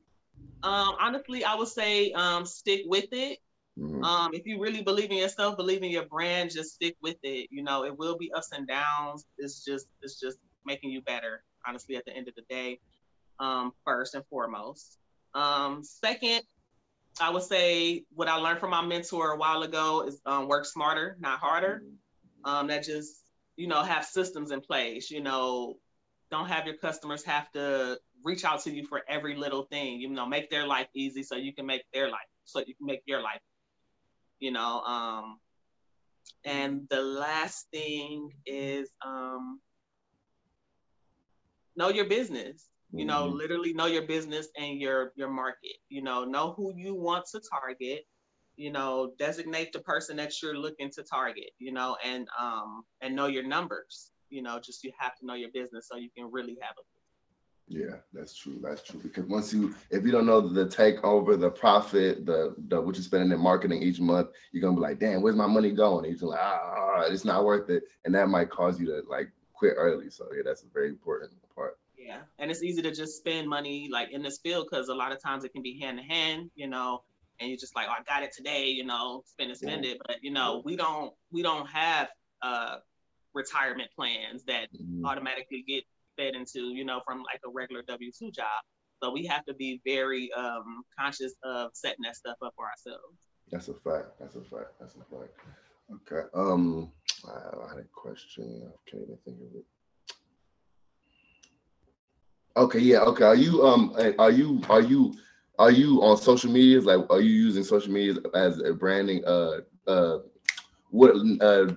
um, 0.62 0.94
honestly, 1.00 1.44
I 1.44 1.54
would 1.54 1.68
say 1.68 2.12
um, 2.12 2.46
stick 2.46 2.82
with 2.86 3.08
it. 3.12 3.38
Mm-hmm. 3.78 4.02
Um, 4.04 4.30
if 4.32 4.46
you 4.46 4.60
really 4.60 4.82
believe 4.82 5.10
in 5.10 5.18
yourself, 5.18 5.56
believe 5.56 5.82
in 5.82 5.90
your 5.90 6.06
brand, 6.06 6.50
just 6.50 6.74
stick 6.74 6.96
with 7.02 7.16
it. 7.22 7.48
You 7.50 7.62
know, 7.62 7.84
it 7.84 7.96
will 7.98 8.16
be 8.16 8.32
ups 8.32 8.52
and 8.52 8.66
downs. 8.66 9.26
It's 9.38 9.64
just 9.64 9.86
it's 10.00 10.18
just 10.18 10.38
making 10.64 10.90
you 10.90 11.02
better, 11.02 11.44
honestly, 11.66 11.96
at 11.96 12.04
the 12.04 12.12
end 12.12 12.28
of 12.28 12.34
the 12.34 12.42
day. 12.48 12.80
Um, 13.38 13.72
first 13.84 14.14
and 14.14 14.24
foremost. 14.30 14.96
Um, 15.34 15.84
second, 15.84 16.40
I 17.20 17.28
would 17.28 17.42
say 17.42 18.04
what 18.14 18.28
I 18.28 18.36
learned 18.36 18.60
from 18.60 18.70
my 18.70 18.82
mentor 18.82 19.32
a 19.32 19.36
while 19.36 19.62
ago 19.62 20.06
is 20.06 20.18
um, 20.24 20.48
work 20.48 20.64
smarter, 20.64 21.18
not 21.20 21.38
harder. 21.38 21.82
Mm-hmm. 21.84 22.50
Um, 22.50 22.66
that 22.68 22.84
just, 22.84 23.14
you 23.56 23.66
know, 23.66 23.82
have 23.82 24.06
systems 24.06 24.52
in 24.52 24.60
place, 24.62 25.10
you 25.10 25.20
know, 25.20 25.76
don't 26.30 26.46
have 26.46 26.64
your 26.64 26.76
customers 26.76 27.24
have 27.24 27.50
to 27.52 27.98
reach 28.24 28.44
out 28.44 28.62
to 28.62 28.70
you 28.70 28.86
for 28.86 29.02
every 29.08 29.36
little 29.36 29.64
thing, 29.64 30.00
you 30.00 30.08
know, 30.08 30.26
make 30.26 30.48
their 30.48 30.66
life 30.66 30.86
easy 30.94 31.22
so 31.22 31.36
you 31.36 31.52
can 31.52 31.66
make 31.66 31.82
their 31.92 32.08
life, 32.08 32.28
so 32.44 32.60
you 32.60 32.74
can 32.74 32.86
make 32.86 33.02
your 33.04 33.20
life 33.20 33.40
you 34.40 34.50
know. 34.50 34.80
Um, 34.80 35.38
and 36.44 36.86
the 36.90 37.02
last 37.02 37.66
thing 37.72 38.30
is 38.46 38.90
um, 39.04 39.60
know 41.76 41.88
your 41.88 42.06
business. 42.06 42.68
You 42.92 43.04
know, 43.04 43.26
mm-hmm. 43.26 43.36
literally 43.36 43.72
know 43.74 43.86
your 43.86 44.06
business 44.06 44.48
and 44.56 44.80
your 44.80 45.12
your 45.16 45.28
market. 45.28 45.76
You 45.88 46.02
know, 46.02 46.24
know 46.24 46.54
who 46.56 46.72
you 46.76 46.94
want 46.94 47.26
to 47.32 47.40
target. 47.50 48.06
You 48.56 48.70
know, 48.72 49.12
designate 49.18 49.72
the 49.72 49.80
person 49.80 50.16
that 50.16 50.40
you're 50.40 50.56
looking 50.56 50.90
to 50.92 51.02
target. 51.02 51.50
You 51.58 51.72
know, 51.72 51.96
and 52.04 52.28
um 52.40 52.84
and 53.02 53.14
know 53.16 53.26
your 53.26 53.46
numbers. 53.46 54.12
You 54.30 54.42
know, 54.42 54.60
just 54.64 54.84
you 54.84 54.92
have 54.98 55.16
to 55.16 55.26
know 55.26 55.34
your 55.34 55.50
business 55.52 55.88
so 55.88 55.96
you 55.96 56.10
can 56.16 56.30
really 56.30 56.56
have 56.62 56.76
a 56.78 56.95
yeah, 57.68 57.96
that's 58.12 58.36
true. 58.36 58.58
That's 58.62 58.82
true. 58.82 59.00
Because 59.02 59.24
once 59.24 59.52
you, 59.52 59.74
if 59.90 60.04
you 60.04 60.12
don't 60.12 60.26
know 60.26 60.40
the 60.40 60.66
takeover, 60.66 61.38
the 61.38 61.50
profit, 61.50 62.24
the 62.24 62.54
the 62.68 62.80
what 62.80 62.94
you're 62.94 63.02
spending 63.02 63.32
in 63.32 63.40
marketing 63.40 63.82
each 63.82 64.00
month, 64.00 64.28
you're 64.52 64.62
gonna 64.62 64.76
be 64.76 64.82
like, 64.82 65.00
damn, 65.00 65.20
where's 65.20 65.36
my 65.36 65.46
money 65.46 65.72
going? 65.72 66.04
And 66.04 66.20
you're 66.20 66.30
like, 66.30 66.40
ah, 66.40 67.02
it's 67.08 67.24
not 67.24 67.44
worth 67.44 67.68
it, 67.70 67.82
and 68.04 68.14
that 68.14 68.28
might 68.28 68.50
cause 68.50 68.78
you 68.78 68.86
to 68.86 69.02
like 69.08 69.30
quit 69.52 69.74
early. 69.76 70.10
So 70.10 70.26
yeah, 70.34 70.42
that's 70.44 70.62
a 70.62 70.68
very 70.72 70.88
important 70.88 71.32
part. 71.54 71.78
Yeah, 71.98 72.18
and 72.38 72.52
it's 72.52 72.62
easy 72.62 72.82
to 72.82 72.92
just 72.92 73.16
spend 73.16 73.48
money 73.48 73.88
like 73.90 74.12
in 74.12 74.22
this 74.22 74.38
field 74.38 74.68
because 74.70 74.88
a 74.88 74.94
lot 74.94 75.10
of 75.10 75.20
times 75.20 75.44
it 75.44 75.52
can 75.52 75.62
be 75.62 75.80
hand 75.80 75.98
to 75.98 76.04
hand, 76.04 76.50
you 76.54 76.68
know, 76.68 77.02
and 77.40 77.48
you're 77.48 77.58
just 77.58 77.74
like, 77.74 77.88
oh, 77.88 77.94
I 77.98 78.02
got 78.04 78.22
it 78.22 78.32
today, 78.32 78.66
you 78.66 78.84
know, 78.84 79.24
spend 79.26 79.50
it, 79.50 79.58
spend 79.58 79.84
yeah. 79.84 79.92
it. 79.92 79.98
But 80.06 80.16
you 80.22 80.30
know, 80.30 80.62
we 80.64 80.76
don't 80.76 81.12
we 81.32 81.42
don't 81.42 81.66
have 81.68 82.08
uh 82.42 82.76
retirement 83.34 83.90
plans 83.94 84.44
that 84.44 84.68
mm-hmm. 84.72 85.04
automatically 85.04 85.64
get 85.66 85.84
fed 86.16 86.34
into, 86.34 86.74
you 86.74 86.84
know, 86.84 87.00
from 87.04 87.18
like 87.18 87.40
a 87.46 87.50
regular 87.50 87.82
W 87.86 88.10
two 88.18 88.30
job. 88.30 88.62
So 89.02 89.12
we 89.12 89.26
have 89.26 89.44
to 89.44 89.54
be 89.54 89.80
very 89.84 90.32
um, 90.32 90.82
conscious 90.98 91.34
of 91.44 91.70
setting 91.74 92.02
that 92.04 92.16
stuff 92.16 92.36
up 92.42 92.54
for 92.56 92.66
ourselves. 92.66 93.18
That's 93.50 93.68
a 93.68 93.74
fact. 93.74 94.18
That's 94.18 94.36
a 94.36 94.40
fact. 94.40 94.78
That's 94.80 94.94
a 94.94 95.04
fact. 95.14 95.32
Okay. 96.10 96.26
Um, 96.34 96.90
I 97.28 97.68
had 97.68 97.78
a 97.78 97.84
question. 97.94 98.62
I 98.66 98.90
can't 98.90 99.02
even 99.02 99.18
think 99.24 99.36
of 99.36 99.54
it. 99.54 99.64
Okay. 102.56 102.78
Yeah. 102.80 103.00
Okay. 103.00 103.24
Are 103.24 103.36
you 103.36 103.66
um? 103.66 103.94
Are 104.18 104.30
you 104.30 104.62
are 104.70 104.80
you 104.80 105.14
are 105.58 105.70
you 105.70 106.02
on 106.02 106.16
social 106.16 106.50
media? 106.50 106.80
Like, 106.80 107.08
are 107.10 107.20
you 107.20 107.30
using 107.30 107.64
social 107.64 107.92
media 107.92 108.14
as 108.34 108.60
a 108.60 108.72
branding? 108.72 109.24
Uh. 109.26 109.60
Uh. 109.86 110.18
What 110.90 111.14
uh 111.40 111.74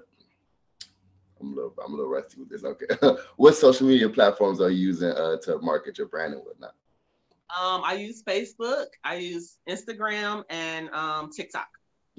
I'm 1.39 1.53
a 1.53 1.55
little, 1.55 1.73
I'm 1.83 1.93
a 1.93 1.95
little 1.95 2.11
rusty 2.11 2.39
with 2.39 2.49
this. 2.49 2.63
Okay, 2.63 2.85
what 3.37 3.55
social 3.55 3.87
media 3.87 4.09
platforms 4.09 4.61
are 4.61 4.69
you 4.69 4.87
using 4.87 5.11
uh, 5.11 5.37
to 5.43 5.59
market 5.59 5.97
your 5.97 6.07
brand 6.07 6.33
and 6.33 6.43
whatnot? 6.43 6.73
Um, 7.59 7.81
I 7.83 7.93
use 7.93 8.21
Facebook, 8.23 8.87
I 9.03 9.15
use 9.15 9.57
Instagram, 9.67 10.43
and 10.49 10.89
um, 10.91 11.31
TikTok. 11.31 11.67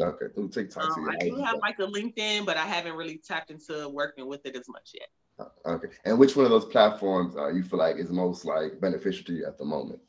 Okay, 0.00 0.26
through 0.34 0.48
TikTok. 0.48 0.96
Um, 0.96 1.08
I 1.08 1.16
do 1.16 1.36
have 1.36 1.58
like 1.60 1.78
a 1.78 1.86
LinkedIn, 1.86 2.46
but 2.46 2.56
I 2.56 2.64
haven't 2.64 2.94
really 2.94 3.18
tapped 3.18 3.50
into 3.50 3.88
working 3.88 4.26
with 4.26 4.44
it 4.46 4.56
as 4.56 4.68
much 4.68 4.92
yet. 4.94 5.08
Uh, 5.38 5.70
okay, 5.70 5.88
and 6.04 6.18
which 6.18 6.36
one 6.36 6.46
of 6.46 6.50
those 6.50 6.64
platforms 6.64 7.36
uh, 7.36 7.48
you 7.48 7.62
feel 7.62 7.78
like 7.78 7.96
is 7.96 8.10
most 8.10 8.44
like 8.44 8.80
beneficial 8.80 9.24
to 9.26 9.32
you 9.32 9.46
at 9.46 9.58
the 9.58 9.64
moment? 9.64 10.00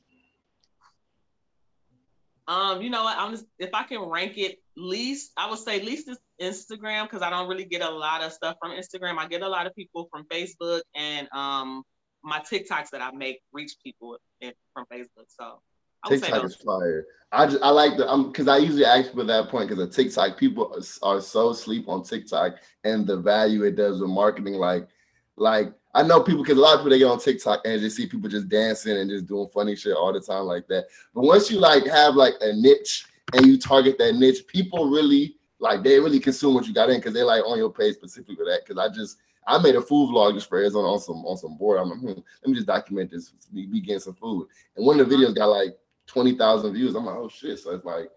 Um, 2.51 2.81
you 2.81 2.89
know 2.89 3.05
what? 3.05 3.17
I'm 3.17 3.31
just, 3.31 3.45
if 3.59 3.69
I 3.73 3.83
can 3.83 4.01
rank 4.01 4.37
it 4.37 4.57
least, 4.75 5.31
I 5.37 5.49
would 5.49 5.59
say 5.59 5.81
least 5.81 6.09
is 6.09 6.17
Instagram 6.41 7.03
because 7.03 7.21
I 7.21 7.29
don't 7.29 7.47
really 7.47 7.63
get 7.63 7.81
a 7.81 7.89
lot 7.89 8.21
of 8.23 8.33
stuff 8.33 8.57
from 8.59 8.71
Instagram. 8.71 9.17
I 9.17 9.27
get 9.27 9.41
a 9.41 9.47
lot 9.47 9.67
of 9.67 9.75
people 9.75 10.09
from 10.11 10.25
Facebook 10.25 10.81
and 10.93 11.29
um 11.31 11.83
my 12.23 12.39
TikToks 12.39 12.89
that 12.91 13.01
I 13.01 13.11
make 13.11 13.39
reach 13.53 13.75
people 13.81 14.17
in, 14.41 14.51
from 14.73 14.85
Facebook. 14.91 15.27
So 15.29 15.61
I 16.03 16.09
TikTok 16.09 16.43
is 16.43 16.55
fire. 16.57 17.05
I 17.31 17.45
just 17.45 17.63
I 17.63 17.69
like 17.69 17.95
the 17.95 18.09
um 18.09 18.31
because 18.31 18.49
I 18.49 18.57
usually 18.57 18.83
ask 18.83 19.13
for 19.13 19.23
that 19.23 19.47
point 19.47 19.69
because 19.69 19.87
the 19.87 20.03
TikTok 20.03 20.37
people 20.37 20.75
are, 20.75 21.15
are 21.15 21.21
so 21.21 21.53
sleep 21.53 21.87
on 21.87 22.03
TikTok 22.03 22.55
and 22.83 23.07
the 23.07 23.15
value 23.15 23.63
it 23.63 23.77
does 23.77 24.01
with 24.01 24.09
marketing. 24.09 24.55
Like 24.55 24.89
like 25.37 25.73
I 25.93 26.03
know 26.03 26.21
people 26.21 26.43
because 26.43 26.57
a 26.57 26.61
lot 26.61 26.75
of 26.75 26.79
people 26.79 26.91
they 26.91 26.99
get 26.99 27.11
on 27.11 27.19
TikTok 27.19 27.61
and 27.65 27.81
just 27.81 27.97
see 27.97 28.07
people 28.07 28.29
just 28.29 28.47
dancing 28.47 28.97
and 28.97 29.09
just 29.09 29.25
doing 29.25 29.49
funny 29.53 29.75
shit 29.75 29.95
all 29.95 30.13
the 30.13 30.21
time 30.21 30.45
like 30.45 30.67
that. 30.67 30.85
But 31.13 31.23
once 31.23 31.51
you 31.51 31.59
like 31.59 31.85
have 31.87 32.15
like 32.15 32.35
a 32.41 32.53
niche 32.53 33.05
and 33.33 33.45
you 33.45 33.57
target 33.57 33.97
that 33.97 34.15
niche, 34.15 34.47
people 34.47 34.89
really 34.89 35.35
like 35.59 35.83
they 35.83 35.99
really 35.99 36.19
consume 36.19 36.53
what 36.53 36.67
you 36.67 36.73
got 36.73 36.89
in 36.89 36.97
because 36.97 37.13
they're 37.13 37.25
like 37.25 37.45
on 37.45 37.57
your 37.57 37.71
page 37.71 37.95
specifically 37.95 38.35
for 38.35 38.45
that. 38.45 38.61
Because 38.65 38.77
I 38.77 38.93
just 38.93 39.17
I 39.47 39.57
made 39.57 39.75
a 39.75 39.81
food 39.81 40.09
vlog 40.09 40.35
just 40.35 40.47
for 40.47 40.59
Arizona 40.59 40.87
on 40.87 40.99
some 40.99 41.25
on 41.25 41.37
some 41.37 41.57
board. 41.57 41.79
I'm 41.79 41.89
like, 41.89 41.99
hmm, 41.99 42.07
let 42.07 42.47
me 42.47 42.53
just 42.53 42.67
document 42.67 43.11
this, 43.11 43.33
me, 43.51 43.67
me 43.67 43.81
getting 43.81 43.99
some 43.99 44.15
food. 44.15 44.47
And 44.75 44.85
one 44.85 44.99
of 44.99 45.09
the 45.09 45.15
videos 45.15 45.35
got 45.35 45.47
like 45.47 45.77
twenty 46.07 46.37
thousand 46.37 46.73
views. 46.73 46.95
I'm 46.95 47.05
like, 47.05 47.17
oh 47.17 47.29
shit! 47.29 47.59
So 47.59 47.71
it's 47.71 47.85
like, 47.85 48.09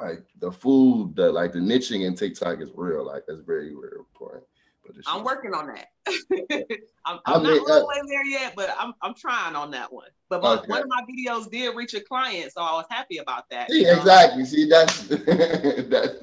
like 0.00 0.24
the 0.40 0.52
food, 0.52 1.16
the 1.16 1.32
like 1.32 1.52
the 1.52 1.58
niching 1.58 2.06
in 2.06 2.14
TikTok 2.14 2.60
is 2.60 2.70
real. 2.74 3.04
Like 3.06 3.24
that's 3.26 3.40
very 3.40 3.70
very 3.70 3.98
important. 3.98 4.44
I'm 5.06 5.24
working 5.24 5.54
on 5.54 5.68
that. 5.68 5.88
I'm, 7.04 7.18
I'm 7.26 7.42
not 7.42 7.58
all 7.58 7.80
the 7.80 7.86
way 7.86 8.00
there 8.08 8.24
yet, 8.24 8.54
but 8.56 8.74
I'm 8.78 8.92
I'm 9.02 9.14
trying 9.14 9.56
on 9.56 9.70
that 9.72 9.92
one. 9.92 10.08
But 10.28 10.44
okay. 10.44 10.66
one 10.68 10.82
of 10.82 10.88
my 10.88 11.02
videos 11.02 11.50
did 11.50 11.74
reach 11.76 11.94
a 11.94 12.00
client, 12.00 12.52
so 12.52 12.62
I 12.62 12.72
was 12.72 12.86
happy 12.90 13.18
about 13.18 13.48
that. 13.50 13.68
Yeah, 13.70 13.96
exactly. 13.96 14.44
See, 14.44 14.68
that's 14.68 15.02
that, 15.08 16.20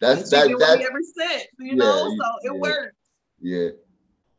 that's 0.00 0.30
that 0.30 0.48
that 0.58 0.80
ever 0.80 1.00
since, 1.16 1.46
you 1.58 1.68
yeah, 1.68 1.74
know. 1.74 2.08
So 2.08 2.24
it 2.42 2.52
yeah. 2.54 2.60
worked. 2.60 2.96
Yeah. 3.40 3.68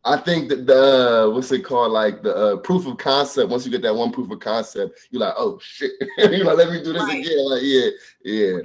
I 0.07 0.17
think 0.17 0.49
that 0.49 0.67
the 0.67 1.31
what's 1.33 1.51
it 1.51 1.65
called, 1.65 1.91
like 1.91 2.21
the 2.21 2.35
uh, 2.35 2.57
proof 2.57 2.85
of 2.85 2.97
concept. 2.97 3.49
Once 3.49 3.65
you 3.65 3.71
get 3.71 3.81
that 3.81 3.95
one 3.95 4.11
proof 4.11 4.29
of 4.29 4.39
concept, 4.39 4.99
you're 5.09 5.19
like, 5.19 5.33
oh 5.35 5.57
shit, 5.59 5.93
you 6.19 6.43
know, 6.43 6.53
let 6.53 6.69
me 6.69 6.83
do 6.83 6.93
this 6.93 7.01
right. 7.01 7.25
again. 7.25 7.49
Like, 7.49 7.63
yeah, 7.63 7.89
yeah. 8.23 8.57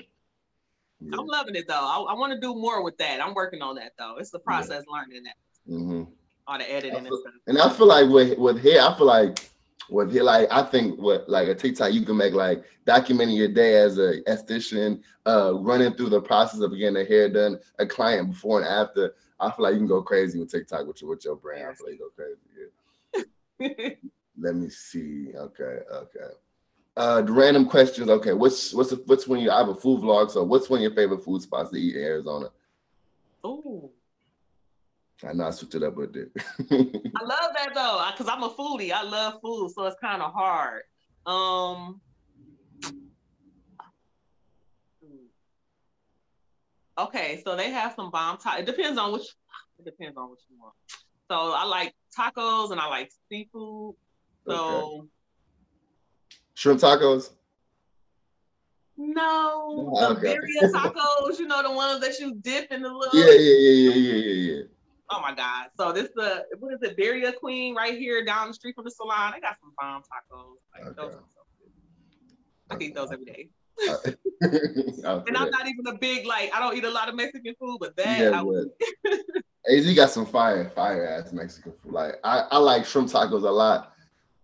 Yeah. 1.00 1.16
I'm 1.19 1.26
loving 1.26 1.54
it 1.54 1.66
though. 1.66 1.75
I, 1.75 2.12
I 2.12 2.14
want 2.14 2.33
to 2.33 2.40
do 2.40 2.54
more 2.54 2.83
with 2.83 2.99
that. 2.99 3.23
I'm 3.23 3.35
working 3.35 3.62
on 3.62 3.76
that 3.76 3.92
though. 3.99 4.16
It's 4.19 4.30
the 4.30 4.38
process 4.38 4.85
yeah. 4.87 4.95
learning 4.95 5.23
that. 5.25 5.35
Mm-hmm. 5.69 6.02
All 6.47 6.59
the 6.59 6.71
editing 6.71 7.04
feel, 7.04 7.12
and 7.12 7.21
stuff. 7.21 7.35
And 7.47 7.59
I 7.59 7.71
feel 7.71 7.87
like 7.87 8.09
with 8.09 8.38
with 8.38 8.62
hair, 8.62 8.83
I 8.83 8.97
feel 8.97 9.07
like 9.07 9.50
with 9.88 10.12
hair, 10.12 10.25
like 10.25 10.49
I 10.50 10.62
think 10.62 11.00
what 11.00 11.28
like 11.28 11.49
a 11.49 11.54
TikTok 11.54 11.92
you 11.92 12.02
can 12.02 12.16
make 12.16 12.35
like 12.35 12.64
documenting 12.87 13.37
your 13.37 13.49
day 13.49 13.76
as 13.76 13.99
a 13.99 14.21
esthetician, 14.23 15.02
uh, 15.26 15.54
running 15.54 15.95
through 15.95 16.11
the 16.11 16.21
process 16.21 16.61
of 16.61 16.73
getting 16.73 16.95
the 16.95 17.04
hair 17.04 17.28
done, 17.28 17.59
a 17.78 17.87
client 17.87 18.30
before 18.30 18.61
and 18.61 18.69
after. 18.69 19.14
I 19.38 19.50
feel 19.50 19.62
like 19.64 19.73
you 19.73 19.78
can 19.78 19.88
go 19.88 20.02
crazy 20.02 20.38
with 20.38 20.50
TikTok 20.50 20.87
with 20.87 21.00
your 21.00 21.11
with 21.11 21.25
your 21.25 21.37
brand. 21.37 21.69
I 21.71 21.75
feel 21.75 21.87
like 21.87 21.99
you 21.99 22.11
go 22.11 22.11
crazy. 22.14 22.40
Yeah. 23.61 23.88
Let 24.38 24.54
me 24.54 24.69
see. 24.69 25.28
Okay, 25.35 25.78
okay. 25.92 26.35
Uh, 26.97 27.23
random 27.28 27.66
questions. 27.66 28.09
Okay, 28.09 28.32
what's 28.32 28.75
what's 28.75 28.90
the, 28.90 29.02
what's 29.06 29.28
when 29.28 29.40
you 29.40 29.50
I 29.50 29.59
have 29.59 29.68
a 29.68 29.75
food 29.75 30.00
vlog? 30.00 30.30
So 30.30 30.42
what's 30.42 30.68
one 30.68 30.80
of 30.80 30.82
your 30.82 30.94
favorite 30.94 31.25
food 31.25 31.40
spots 31.40 31.70
to 31.70 31.76
eat 31.76 31.97
in 31.97 32.02
Arizona? 32.02 32.49
Oh, 33.44 33.92
I 35.25 35.32
know 35.32 35.47
I 35.47 35.50
switched 35.50 35.76
it 35.76 35.82
up 35.82 35.97
a 35.99 36.06
bit. 36.06 36.30
I 36.37 37.25
love 37.25 37.50
that 37.54 37.70
though, 37.75 38.04
because 38.11 38.28
I'm 38.28 38.42
a 38.42 38.50
foodie. 38.50 38.90
I 38.90 39.02
love 39.02 39.40
food, 39.40 39.70
so 39.70 39.87
it's 39.87 39.97
kind 40.00 40.20
of 40.20 40.32
hard. 40.32 40.82
Um. 41.26 42.00
Okay, 46.99 47.40
so 47.47 47.56
they 47.56 47.70
have 47.70 47.94
some 47.94 48.11
bomb 48.11 48.37
tacos. 48.37 48.61
It 48.61 48.66
depends 48.66 48.99
on 48.99 49.12
which. 49.12 49.23
It 49.78 49.85
depends 49.85 50.18
on 50.18 50.28
what 50.28 50.38
you 50.50 50.56
want. 50.61 50.75
So 51.30 51.54
I 51.56 51.64
like 51.64 51.94
tacos 52.18 52.73
and 52.73 52.80
I 52.80 52.88
like 52.88 53.12
seafood. 53.28 53.94
So. 54.47 54.54
Okay 54.56 55.09
Shrimp 56.54 56.80
tacos? 56.80 57.30
No, 58.97 59.95
the 59.99 60.11
okay. 60.11 60.37
birria 60.37 60.73
tacos. 60.73 61.38
You 61.38 61.47
know 61.47 61.62
the 61.62 61.73
ones 61.73 62.00
that 62.00 62.19
you 62.19 62.35
dip 62.35 62.71
in 62.71 62.83
the 62.83 62.92
little. 62.92 63.19
Yeah, 63.19 63.33
yeah, 63.33 63.57
yeah, 63.59 63.95
yeah, 63.95 64.14
yeah, 64.14 64.54
yeah, 64.54 64.62
Oh 65.11 65.21
my 65.21 65.35
God. 65.35 65.69
So 65.76 65.92
this 65.92 66.11
the 66.14 66.45
what 66.59 66.75
is 66.75 66.83
it, 66.83 66.97
Birria 66.97 67.35
Queen 67.35 67.75
right 67.75 67.99
here 67.99 68.25
down 68.25 68.49
the 68.49 68.54
street 68.54 68.75
from 68.75 68.85
the 68.85 68.90
salon. 68.90 69.33
They 69.35 69.40
got 69.40 69.57
some 69.61 69.73
bomb 69.78 70.02
tacos. 70.02 70.57
Like 70.75 70.87
okay. 70.87 70.97
those 70.97 71.12
so 71.14 71.40
I 72.71 72.76
eat 72.80 72.95
those 72.95 73.11
every 73.11 73.25
day. 73.25 73.49
and 74.42 75.37
I'm 75.37 75.50
not 75.50 75.66
even 75.66 75.87
a 75.87 75.95
big 75.95 76.26
like 76.26 76.54
I 76.54 76.61
don't 76.61 76.76
eat 76.76 76.85
a 76.85 76.90
lot 76.90 77.09
of 77.09 77.14
Mexican 77.14 77.54
food, 77.59 77.78
but 77.80 77.97
that 77.97 78.19
yeah, 78.21 78.38
I 78.38 78.42
would. 78.42 78.69
AZ 79.69 79.92
got 79.97 80.11
some 80.11 80.26
fire, 80.26 80.69
fire 80.69 81.07
ass 81.07 81.33
Mexican 81.33 81.73
food. 81.83 81.92
Like 81.92 82.16
I, 82.23 82.40
I 82.50 82.59
like 82.59 82.85
shrimp 82.85 83.09
tacos 83.09 83.45
a 83.45 83.50
lot, 83.50 83.95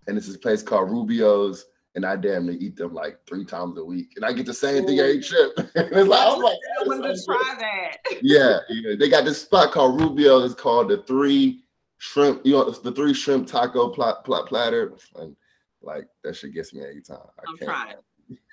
and 0.07 0.17
it's 0.17 0.27
this 0.27 0.37
place 0.37 0.63
called 0.63 0.91
Rubio's, 0.91 1.67
and 1.97 2.05
I 2.05 2.15
damn 2.15 2.47
near 2.47 2.55
eat 2.55 2.77
them 2.77 2.95
like 2.95 3.19
three 3.27 3.45
times 3.45 3.79
a 3.79 3.85
week, 3.85 4.13
and 4.17 4.25
I 4.25 4.33
get 4.33 4.47
the 4.47 4.55
same 4.55 4.85
Ooh. 4.85 4.87
thing 4.87 5.01
every 5.01 5.21
trip. 5.21 5.53
it's 5.57 6.09
like 6.09 6.27
I'm 6.27 6.43
like, 6.43 6.59
I 6.81 6.87
wanted 6.87 7.17
to 7.17 7.25
try 7.25 7.55
that. 7.59 7.97
yeah, 8.23 8.59
yeah, 8.69 8.95
they 8.99 9.09
got 9.09 9.25
this 9.25 9.43
spot 9.43 9.73
called 9.73 10.01
Rubio. 10.01 10.45
It's 10.45 10.55
called 10.55 10.91
the 10.91 10.99
three 10.99 11.65
shrimp. 11.99 12.45
You 12.45 12.53
know, 12.53 12.71
the 12.71 12.93
three 12.93 13.15
shrimp 13.15 13.49
taco 13.49 13.89
plat, 13.89 14.25
plat, 14.25 14.47
platter, 14.47 14.93
and 15.17 15.35
like 15.83 16.07
that 16.23 16.37
shit 16.37 16.55
gets 16.55 16.73
me 16.75 16.83
every 16.83 17.03
time. 17.03 17.19
I 17.39 17.45
I'm 17.49 17.59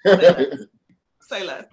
trying. 0.05 0.57
Say 1.21 1.43
less. 1.45 1.65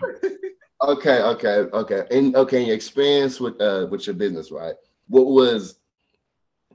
okay, 0.82 1.22
okay, 1.22 1.56
okay. 1.72 2.02
And 2.10 2.34
okay, 2.34 2.64
your 2.64 2.74
experience 2.74 3.40
with 3.40 3.60
uh 3.60 3.86
with 3.90 4.06
your 4.06 4.14
business, 4.14 4.50
right? 4.50 4.74
What 5.06 5.26
was 5.26 5.76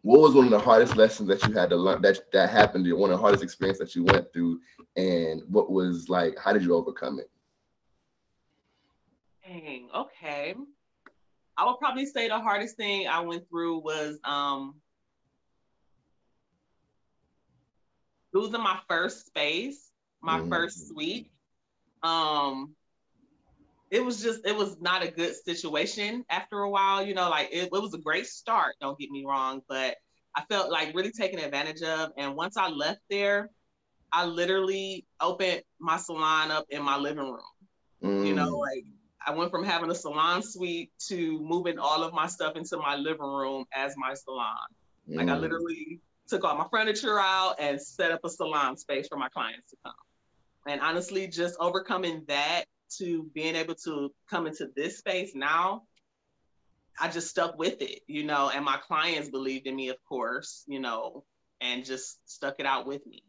what 0.05 0.21
was 0.21 0.35
one 0.35 0.45
of 0.45 0.51
the 0.51 0.59
hardest 0.59 0.95
lessons 0.95 1.27
that 1.27 1.43
you 1.47 1.53
had 1.53 1.69
to 1.71 1.75
learn 1.75 2.01
that 2.03 2.31
that 2.31 2.49
happened 2.49 2.85
to 2.85 2.89
you, 2.89 2.95
one 2.95 3.09
of 3.09 3.17
the 3.17 3.21
hardest 3.21 3.43
experience 3.43 3.79
that 3.79 3.95
you 3.95 4.03
went 4.03 4.31
through 4.31 4.59
and 4.95 5.41
what 5.49 5.71
was 5.71 6.09
like 6.09 6.37
how 6.37 6.53
did 6.53 6.63
you 6.63 6.75
overcome 6.75 7.19
it? 7.19 7.29
Dang 9.45 9.89
okay. 9.93 10.55
I 11.57 11.65
would 11.65 11.79
probably 11.79 12.05
say 12.05 12.27
the 12.27 12.39
hardest 12.39 12.75
thing 12.75 13.07
i 13.07 13.19
went 13.19 13.47
through 13.49 13.79
was 13.79 14.19
um 14.23 14.75
losing 18.33 18.61
my 18.61 18.79
first 18.87 19.27
space 19.27 19.91
my 20.21 20.39
mm-hmm. 20.39 20.49
first 20.49 20.89
suite. 20.89 21.29
Um 22.03 22.75
it 23.91 24.03
was 24.03 24.21
just 24.21 24.45
it 24.45 24.55
was 24.55 24.79
not 24.81 25.03
a 25.03 25.11
good 25.11 25.35
situation 25.35 26.25
after 26.29 26.59
a 26.59 26.69
while 26.69 27.05
you 27.05 27.13
know 27.13 27.29
like 27.29 27.49
it, 27.51 27.69
it, 27.71 27.81
was 27.81 27.93
a 27.93 27.99
great 27.99 28.25
start 28.25 28.75
don't 28.81 28.99
get 28.99 29.09
me 29.11 29.23
wrong 29.25 29.61
but 29.69 29.95
i 30.35 30.43
felt 30.49 30.71
like 30.71 30.95
really 30.95 31.11
taken 31.11 31.39
advantage 31.39 31.81
of 31.81 32.09
and 32.17 32.35
once 32.35 32.57
i 32.57 32.67
left 32.67 32.99
there 33.09 33.49
i 34.15 34.25
literally 34.25 35.05
opened 35.19 35.61
my 35.79 35.97
salon 35.97 36.51
up 36.51 36.65
in 36.69 36.81
my 36.81 36.97
living 36.97 37.25
room 37.25 37.39
mm. 38.03 38.27
you 38.27 38.33
know 38.33 38.55
mm. 38.55 38.59
like 38.59 38.85
i 39.25 39.33
went 39.33 39.51
from 39.51 39.63
having 39.63 39.91
a 39.91 39.95
salon 39.95 40.41
suite 40.41 40.91
to 40.99 41.39
moving 41.41 41.77
all 41.77 42.03
of 42.03 42.13
my 42.13 42.27
stuff 42.27 42.55
into 42.55 42.77
my 42.77 42.95
living 42.95 43.21
room 43.21 43.65
as 43.73 43.93
my 43.97 44.13
salon 44.13 44.55
mm. 45.09 45.17
like 45.17 45.27
i 45.27 45.35
mm. 45.35 45.41
literally 45.41 45.99
took 46.27 46.43
all 46.43 46.57
my 46.57 46.65
furniture 46.71 47.19
out 47.19 47.55
and 47.59 47.79
set 47.79 48.11
up 48.11 48.21
a 48.23 48.29
salon 48.29 48.75
space 48.77 49.07
for 49.07 49.17
my 49.17 49.29
clients 49.29 49.69
to 49.69 49.77
come 49.83 49.93
and 50.67 50.81
honestly 50.81 51.27
just 51.27 51.55
overcoming 51.59 52.23
that 52.27 52.65
to 52.97 53.29
being 53.33 53.55
able 53.55 53.75
to 53.75 54.11
come 54.29 54.47
into 54.47 54.69
this 54.75 54.97
space 54.97 55.33
now, 55.35 55.83
I 56.99 57.09
just 57.09 57.29
stuck 57.29 57.57
with 57.57 57.81
it, 57.81 58.01
you 58.07 58.23
know, 58.23 58.49
and 58.53 58.63
my 58.63 58.77
clients 58.77 59.29
believed 59.29 59.67
in 59.67 59.75
me, 59.75 59.89
of 59.89 59.97
course, 60.07 60.63
you 60.67 60.79
know, 60.79 61.25
and 61.59 61.83
just 61.83 62.17
stuck 62.29 62.55
it 62.59 62.65
out 62.65 62.85
with 62.85 63.05
me. 63.05 63.23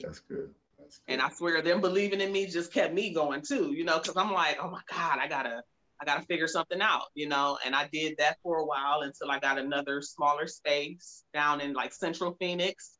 That's 0.00 0.20
good. 0.20 0.54
That's 0.78 0.98
good. 0.98 1.12
And 1.12 1.22
I 1.22 1.30
swear 1.30 1.62
them 1.62 1.80
believing 1.80 2.20
in 2.20 2.32
me 2.32 2.46
just 2.46 2.72
kept 2.72 2.94
me 2.94 3.12
going 3.12 3.42
too, 3.42 3.72
you 3.72 3.84
know, 3.84 3.98
because 3.98 4.16
I'm 4.16 4.32
like, 4.32 4.58
oh 4.62 4.70
my 4.70 4.82
God, 4.90 5.18
I 5.20 5.28
gotta, 5.28 5.62
I 6.00 6.04
gotta 6.04 6.22
figure 6.26 6.48
something 6.48 6.80
out, 6.80 7.04
you 7.14 7.28
know. 7.28 7.58
And 7.64 7.74
I 7.74 7.88
did 7.92 8.16
that 8.18 8.38
for 8.42 8.58
a 8.58 8.64
while 8.64 9.00
until 9.02 9.30
I 9.30 9.38
got 9.38 9.58
another 9.58 10.02
smaller 10.02 10.46
space 10.46 11.24
down 11.32 11.60
in 11.60 11.72
like 11.72 11.92
Central 11.92 12.36
Phoenix. 12.38 12.92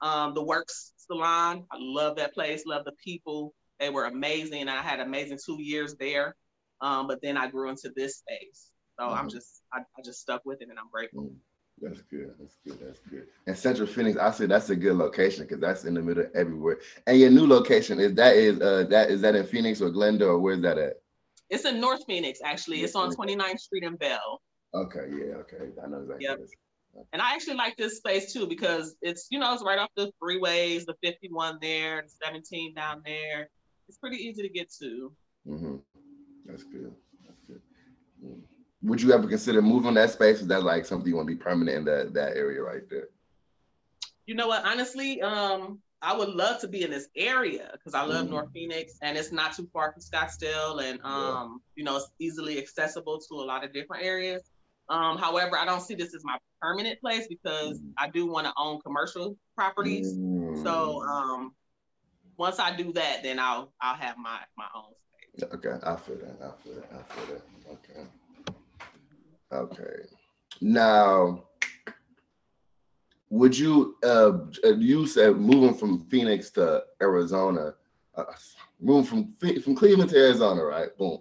Um, 0.00 0.34
the 0.34 0.42
Works 0.42 0.92
Salon. 0.96 1.64
I 1.70 1.76
love 1.78 2.16
that 2.16 2.34
place, 2.34 2.64
love 2.66 2.84
the 2.84 2.92
people. 3.04 3.54
They 3.78 3.88
were 3.88 4.04
amazing. 4.04 4.68
I 4.68 4.82
had 4.82 5.00
amazing 5.00 5.38
two 5.44 5.62
years 5.62 5.94
there. 5.94 6.36
Um, 6.80 7.06
but 7.06 7.22
then 7.22 7.36
I 7.36 7.48
grew 7.48 7.70
into 7.70 7.92
this 7.94 8.16
space. 8.16 8.70
So 8.98 9.06
mm-hmm. 9.06 9.14
I'm 9.14 9.28
just 9.28 9.62
I, 9.72 9.78
I, 9.80 10.02
just 10.04 10.20
stuck 10.20 10.42
with 10.44 10.60
it 10.60 10.68
and 10.68 10.78
I'm 10.78 10.90
grateful. 10.92 11.24
Mm. 11.24 11.36
That's 11.80 12.02
good. 12.02 12.34
That's 12.38 12.56
good. 12.64 12.78
That's 12.80 13.00
good. 13.10 13.26
And 13.46 13.56
Central 13.56 13.88
Phoenix, 13.88 14.18
I 14.18 14.30
say 14.30 14.46
that's 14.46 14.70
a 14.70 14.76
good 14.76 14.96
location 14.96 15.44
because 15.44 15.60
that's 15.60 15.84
in 15.84 15.94
the 15.94 16.02
middle 16.02 16.26
everywhere. 16.34 16.78
And 17.06 17.18
your 17.18 17.30
new 17.30 17.46
location 17.46 17.98
is 17.98 18.14
that 18.14 18.36
is 18.36 18.60
uh 18.60 18.84
that 18.90 19.10
is 19.10 19.20
that 19.22 19.34
in 19.34 19.46
Phoenix 19.46 19.80
or 19.80 19.90
Glendale 19.90 20.28
or 20.28 20.38
where's 20.38 20.60
that 20.62 20.78
at? 20.78 21.00
It's 21.50 21.64
in 21.64 21.80
North 21.80 22.04
Phoenix 22.06 22.40
actually. 22.44 22.82
It's 22.82 22.94
on 22.94 23.12
29th 23.12 23.58
Street 23.58 23.84
and 23.84 23.98
Bell. 23.98 24.40
Okay, 24.74 25.06
yeah, 25.10 25.34
okay. 25.36 25.70
I 25.82 25.88
know 25.88 25.98
exactly. 26.02 26.26
Yep. 26.26 27.06
And 27.12 27.22
I 27.22 27.34
actually 27.34 27.56
like 27.56 27.76
this 27.76 27.96
space 27.96 28.32
too 28.32 28.46
because 28.46 28.94
it's 29.02 29.26
you 29.30 29.38
know 29.38 29.52
it's 29.52 29.64
right 29.64 29.78
off 29.78 29.90
the 29.96 30.12
freeways, 30.22 30.84
the 30.84 30.94
51 31.02 31.58
there, 31.60 32.02
the 32.02 32.26
17 32.26 32.74
down 32.74 33.02
there 33.04 33.48
it's 33.92 33.98
pretty 33.98 34.16
easy 34.16 34.40
to 34.42 34.48
get 34.48 34.72
to. 34.80 35.12
Mm-hmm. 35.46 35.76
That's 36.46 36.62
good. 36.64 36.94
That's 37.26 37.40
good. 37.46 37.60
Mm. 38.24 38.40
Would 38.82 39.00
you 39.00 39.12
ever 39.12 39.28
consider 39.28 39.62
moving 39.62 39.94
that 39.94 40.10
space? 40.10 40.40
Is 40.40 40.48
that 40.48 40.62
like 40.62 40.84
something 40.84 41.08
you 41.08 41.16
want 41.16 41.28
to 41.28 41.34
be 41.34 41.40
permanent 41.40 41.76
in 41.78 41.84
that 41.84 42.14
that 42.14 42.36
area 42.36 42.62
right 42.62 42.82
there? 42.90 43.08
You 44.26 44.34
know 44.34 44.48
what? 44.48 44.64
Honestly, 44.64 45.20
um, 45.22 45.80
I 46.00 46.16
would 46.16 46.30
love 46.30 46.60
to 46.60 46.68
be 46.68 46.82
in 46.82 46.90
this 46.90 47.08
area 47.16 47.70
because 47.72 47.94
I 47.94 48.02
love 48.02 48.24
mm-hmm. 48.24 48.34
North 48.34 48.52
Phoenix 48.52 48.98
and 49.02 49.16
it's 49.16 49.30
not 49.30 49.54
too 49.54 49.68
far 49.72 49.92
from 49.92 50.02
Scottsdale 50.02 50.82
and 50.82 51.00
um, 51.04 51.60
yeah. 51.76 51.80
you 51.80 51.84
know, 51.84 51.96
it's 51.96 52.10
easily 52.18 52.58
accessible 52.58 53.20
to 53.20 53.34
a 53.36 53.44
lot 53.44 53.64
of 53.64 53.72
different 53.72 54.04
areas. 54.04 54.42
Um, 54.88 55.16
however, 55.16 55.56
I 55.56 55.64
don't 55.64 55.80
see 55.80 55.94
this 55.94 56.12
as 56.14 56.24
my 56.24 56.38
permanent 56.60 57.00
place 57.00 57.26
because 57.28 57.78
mm-hmm. 57.78 57.90
I 57.98 58.10
do 58.10 58.26
want 58.26 58.46
to 58.46 58.52
own 58.56 58.80
commercial 58.80 59.36
properties. 59.56 60.12
Mm-hmm. 60.12 60.64
So 60.64 61.02
um, 61.04 61.54
once 62.36 62.58
I 62.58 62.76
do 62.76 62.92
that, 62.94 63.22
then 63.22 63.38
I'll 63.38 63.72
I'll 63.80 63.94
have 63.94 64.18
my 64.18 64.40
my 64.58 64.66
own 64.74 64.92
space. 65.36 65.48
Okay, 65.54 65.70
I 65.86 65.96
feel 65.96 66.16
that. 66.16 66.36
I 66.42 66.62
feel 66.62 66.74
that. 66.74 66.90
I 66.92 67.14
feel 67.14 67.34
that. 67.34 67.42
Okay. 67.70 68.08
Okay. 69.52 70.06
Now, 70.60 71.44
would 73.28 73.56
you 73.56 73.96
uh 74.02 74.32
you 74.78 75.06
said 75.06 75.36
moving 75.36 75.74
from 75.74 76.06
Phoenix 76.06 76.50
to 76.50 76.84
Arizona, 77.00 77.74
uh, 78.14 78.24
moving 78.80 79.04
from 79.36 79.60
from 79.62 79.74
Cleveland 79.74 80.10
to 80.10 80.16
Arizona, 80.16 80.62
right? 80.64 80.96
Boom. 80.96 81.18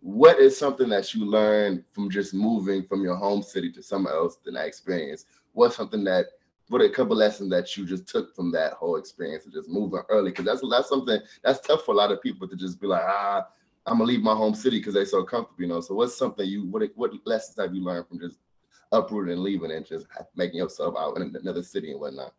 What 0.00 0.38
is 0.38 0.56
something 0.56 0.88
that 0.90 1.14
you 1.14 1.24
learned 1.24 1.84
from 1.92 2.10
just 2.10 2.34
moving 2.34 2.84
from 2.84 3.02
your 3.02 3.16
home 3.16 3.42
city 3.42 3.72
to 3.72 3.82
somewhere 3.82 4.14
else 4.14 4.36
than 4.44 4.54
that 4.54 4.66
experience? 4.66 5.24
What's 5.52 5.76
something 5.76 6.04
that 6.04 6.26
what 6.68 6.80
a 6.80 6.88
couple 6.88 7.16
lessons 7.16 7.50
that 7.50 7.76
you 7.76 7.84
just 7.84 8.06
took 8.06 8.34
from 8.34 8.50
that 8.52 8.74
whole 8.74 8.96
experience 8.96 9.44
of 9.46 9.52
just 9.52 9.68
moving 9.68 10.02
early? 10.08 10.30
Because 10.30 10.46
that's 10.46 10.62
that's 10.70 10.88
something 10.88 11.20
that's 11.42 11.60
tough 11.60 11.84
for 11.84 11.92
a 11.92 11.96
lot 11.96 12.12
of 12.12 12.22
people 12.22 12.48
to 12.48 12.56
just 12.56 12.80
be 12.80 12.86
like, 12.86 13.04
ah, 13.04 13.46
I'm 13.86 13.98
gonna 13.98 14.04
leave 14.04 14.22
my 14.22 14.34
home 14.34 14.54
city 14.54 14.78
because 14.78 14.94
they're 14.94 15.06
so 15.06 15.24
comfortable, 15.24 15.62
you 15.62 15.68
know. 15.68 15.80
So 15.80 15.94
what's 15.94 16.16
something 16.16 16.46
you 16.46 16.66
what 16.66 16.82
what 16.94 17.12
lessons 17.24 17.58
have 17.58 17.74
you 17.74 17.82
learned 17.82 18.08
from 18.08 18.18
just 18.20 18.38
uprooting 18.92 19.32
and 19.32 19.42
leaving 19.42 19.70
and 19.70 19.84
just 19.84 20.06
making 20.36 20.58
yourself 20.58 20.94
out 20.98 21.16
in 21.16 21.34
another 21.40 21.62
city 21.62 21.90
and 21.90 22.00
whatnot? 22.00 22.34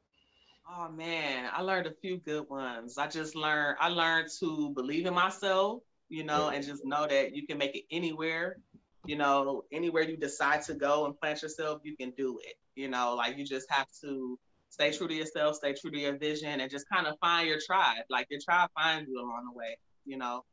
Oh 0.68 0.90
man, 0.90 1.50
I 1.54 1.62
learned 1.62 1.88
a 1.88 1.94
few 2.02 2.18
good 2.18 2.50
ones. 2.50 2.98
I 2.98 3.08
just 3.08 3.36
learned 3.36 3.78
I 3.80 3.90
learned 3.90 4.30
to 4.40 4.72
believe 4.72 5.06
in 5.06 5.14
myself, 5.14 5.84
you 6.10 6.24
know, 6.24 6.50
yeah. 6.50 6.58
and 6.58 6.66
just 6.66 6.84
know 6.86 7.06
that 7.08 7.36
you 7.36 7.46
can 7.46 7.58
make 7.58 7.76
it 7.76 7.84
anywhere 7.92 8.58
you 9.06 9.16
know, 9.16 9.64
anywhere 9.72 10.04
you 10.04 10.18
decide 10.18 10.64
to 10.64 10.74
go 10.74 11.06
and 11.06 11.20
plant 11.20 11.42
yourself, 11.42 11.82
you 11.84 11.96
can 11.96 12.12
do 12.18 12.40
it. 12.44 12.56
You 12.76 12.90
know, 12.90 13.16
like 13.16 13.38
you 13.38 13.46
just 13.46 13.70
have 13.72 13.88
to 14.02 14.38
stay 14.70 14.92
true 14.92 15.08
to 15.08 15.14
yourself, 15.14 15.56
stay 15.56 15.74
true 15.74 15.92
to 15.92 15.98
your 15.98 16.18
vision, 16.18 16.60
and 16.60 16.70
just 16.70 16.90
kind 16.90 17.08
of 17.08 17.18
find 17.20 17.48
your 17.48 17.60
tribe. 17.66 18.04
Like 18.10 18.28
your 18.30 18.40
tribe 18.44 18.70
finds 18.76 19.10
you 19.10 19.20
along 19.20 19.46
the 19.52 19.58
way, 19.58 19.78
you 20.06 20.18
know. 20.18 20.44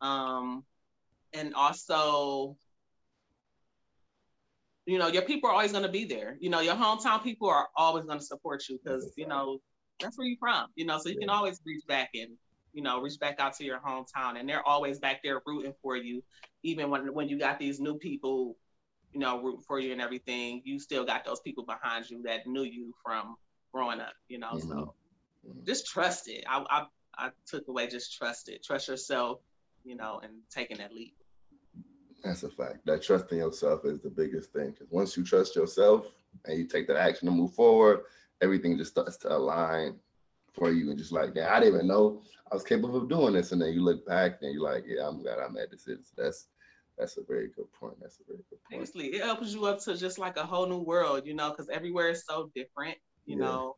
Um, 0.00 0.64
and 1.32 1.54
also, 1.54 2.56
you 4.86 4.98
know, 4.98 5.08
your 5.08 5.22
people 5.22 5.50
are 5.50 5.52
always 5.52 5.72
going 5.72 5.84
to 5.84 5.90
be 5.90 6.04
there. 6.04 6.36
You 6.40 6.50
know, 6.50 6.60
your 6.60 6.74
hometown 6.74 7.22
people 7.22 7.48
are 7.48 7.68
always 7.76 8.04
going 8.04 8.18
to 8.18 8.24
support 8.24 8.62
you 8.68 8.78
because 8.82 9.12
you 9.16 9.26
know 9.26 9.60
that's 10.00 10.16
where 10.16 10.26
you're 10.26 10.38
from. 10.38 10.66
You 10.76 10.86
know, 10.86 10.98
so 10.98 11.08
you 11.08 11.18
can 11.18 11.28
always 11.28 11.60
reach 11.64 11.86
back 11.86 12.10
and 12.14 12.36
you 12.76 12.82
know, 12.82 13.00
reach 13.00 13.18
back 13.18 13.40
out 13.40 13.54
to 13.56 13.64
your 13.64 13.80
hometown 13.80 14.38
and 14.38 14.46
they're 14.46 14.62
always 14.62 14.98
back 14.98 15.22
there 15.24 15.40
rooting 15.46 15.72
for 15.82 15.96
you. 15.96 16.22
Even 16.62 16.90
when, 16.90 17.12
when 17.14 17.26
you 17.26 17.38
got 17.38 17.58
these 17.58 17.80
new 17.80 17.96
people, 17.96 18.58
you 19.12 19.18
know, 19.18 19.42
rooting 19.42 19.62
for 19.66 19.80
you 19.80 19.92
and 19.92 20.00
everything, 20.00 20.60
you 20.62 20.78
still 20.78 21.06
got 21.06 21.24
those 21.24 21.40
people 21.40 21.64
behind 21.64 22.08
you 22.10 22.22
that 22.24 22.46
knew 22.46 22.64
you 22.64 22.92
from 23.02 23.36
growing 23.72 23.98
up, 23.98 24.12
you 24.28 24.38
know, 24.38 24.52
mm-hmm. 24.52 24.68
so 24.68 24.94
just 25.64 25.86
trust 25.86 26.28
it. 26.28 26.44
I, 26.46 26.64
I, 26.68 26.86
I 27.26 27.30
took 27.46 27.66
away 27.66 27.86
just 27.86 28.14
trust 28.14 28.50
it, 28.50 28.62
trust 28.62 28.88
yourself, 28.88 29.40
you 29.86 29.96
know, 29.96 30.20
and 30.22 30.32
taking 30.50 30.78
that 30.78 30.94
leap. 30.94 31.14
That's 32.24 32.42
a 32.42 32.50
fact. 32.50 32.84
That 32.86 33.02
trust 33.02 33.30
in 33.30 33.38
yourself 33.38 33.84
is 33.84 34.00
the 34.00 34.10
biggest 34.10 34.52
thing. 34.52 34.70
Because 34.70 34.88
once 34.90 35.16
you 35.16 35.24
trust 35.24 35.54
yourself 35.54 36.06
and 36.44 36.58
you 36.58 36.66
take 36.66 36.88
that 36.88 36.96
action 36.96 37.26
to 37.26 37.32
move 37.32 37.54
forward, 37.54 38.00
everything 38.42 38.76
just 38.76 38.90
starts 38.90 39.16
to 39.18 39.34
align 39.34 39.94
for 40.52 40.72
you 40.72 40.90
and 40.90 40.98
just 40.98 41.12
like, 41.12 41.30
yeah, 41.34 41.54
I 41.54 41.60
didn't 41.60 41.76
even 41.76 41.86
know 41.86 42.22
I 42.50 42.54
was 42.54 42.64
capable 42.64 42.96
of 42.96 43.08
doing 43.08 43.34
this. 43.34 43.52
And 43.52 43.60
then 43.60 43.72
you 43.72 43.80
look 43.80 44.06
back 44.06 44.38
and 44.42 44.52
you're 44.52 44.62
like, 44.62 44.84
yeah, 44.86 45.06
I'm 45.06 45.22
glad 45.22 45.38
I 45.38 45.48
made 45.48 45.70
this. 45.70 45.86
That's 46.16 46.48
That's 46.98 47.16
a 47.18 47.22
very 47.22 47.48
good 47.54 47.70
point. 47.72 47.94
That's 48.00 48.18
a 48.20 48.24
very 48.26 48.42
good 48.50 48.58
point. 48.70 48.88
Seriously, 48.88 49.18
it 49.18 49.22
opens 49.22 49.54
you 49.54 49.66
up 49.66 49.80
to 49.84 49.96
just 49.96 50.18
like 50.18 50.36
a 50.36 50.44
whole 50.44 50.66
new 50.66 50.80
world, 50.80 51.26
you 51.26 51.34
know, 51.34 51.50
because 51.50 51.68
everywhere 51.68 52.10
is 52.10 52.24
so 52.26 52.50
different, 52.54 52.96
you 53.26 53.36
yeah. 53.38 53.44
know, 53.44 53.76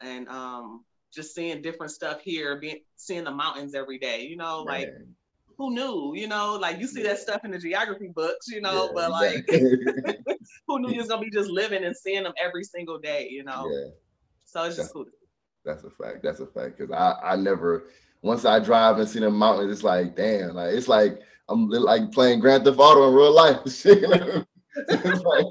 and 0.00 0.28
um, 0.28 0.84
just 1.12 1.34
seeing 1.34 1.62
different 1.62 1.92
stuff 1.92 2.20
here, 2.20 2.60
being 2.60 2.80
seeing 2.96 3.24
the 3.24 3.30
mountains 3.30 3.74
every 3.74 3.98
day, 3.98 4.26
you 4.26 4.36
know, 4.36 4.64
Man. 4.64 5.14
Who 5.56 5.74
knew, 5.74 6.12
you 6.14 6.26
know, 6.26 6.56
like 6.56 6.78
you 6.78 6.86
see 6.86 7.02
that 7.02 7.18
stuff 7.18 7.44
in 7.44 7.50
the 7.50 7.58
geography 7.58 8.08
books, 8.08 8.48
you 8.48 8.60
know, 8.60 8.86
yeah, 8.86 8.92
but 8.94 9.10
like 9.10 9.48
who 10.66 10.80
knew 10.80 10.90
you 10.90 10.98
was 10.98 11.08
gonna 11.08 11.22
be 11.22 11.30
just 11.30 11.50
living 11.50 11.84
and 11.84 11.96
seeing 11.96 12.22
them 12.22 12.32
every 12.42 12.64
single 12.64 12.98
day, 12.98 13.28
you 13.30 13.44
know? 13.44 13.70
Yeah. 13.72 13.90
So 14.44 14.64
it's 14.64 14.76
just 14.76 14.92
cool. 14.92 15.06
That's 15.64 15.84
a 15.84 15.90
fact. 15.90 16.22
That's 16.22 16.40
a 16.40 16.46
fact. 16.46 16.78
Cause 16.78 16.90
I, 16.90 17.32
I 17.32 17.36
never 17.36 17.88
once 18.22 18.44
I 18.44 18.58
drive 18.58 18.98
and 18.98 19.08
see 19.08 19.20
the 19.20 19.30
mountains, 19.30 19.72
it's 19.72 19.84
like, 19.84 20.16
damn, 20.16 20.54
like 20.54 20.74
it's 20.74 20.88
like 20.88 21.20
I'm 21.48 21.68
like 21.68 22.10
playing 22.12 22.40
Grand 22.40 22.64
Theft 22.64 22.78
Auto 22.78 23.08
in 23.08 23.14
real 23.14 23.34
life. 23.34 23.60
like, 25.24 25.46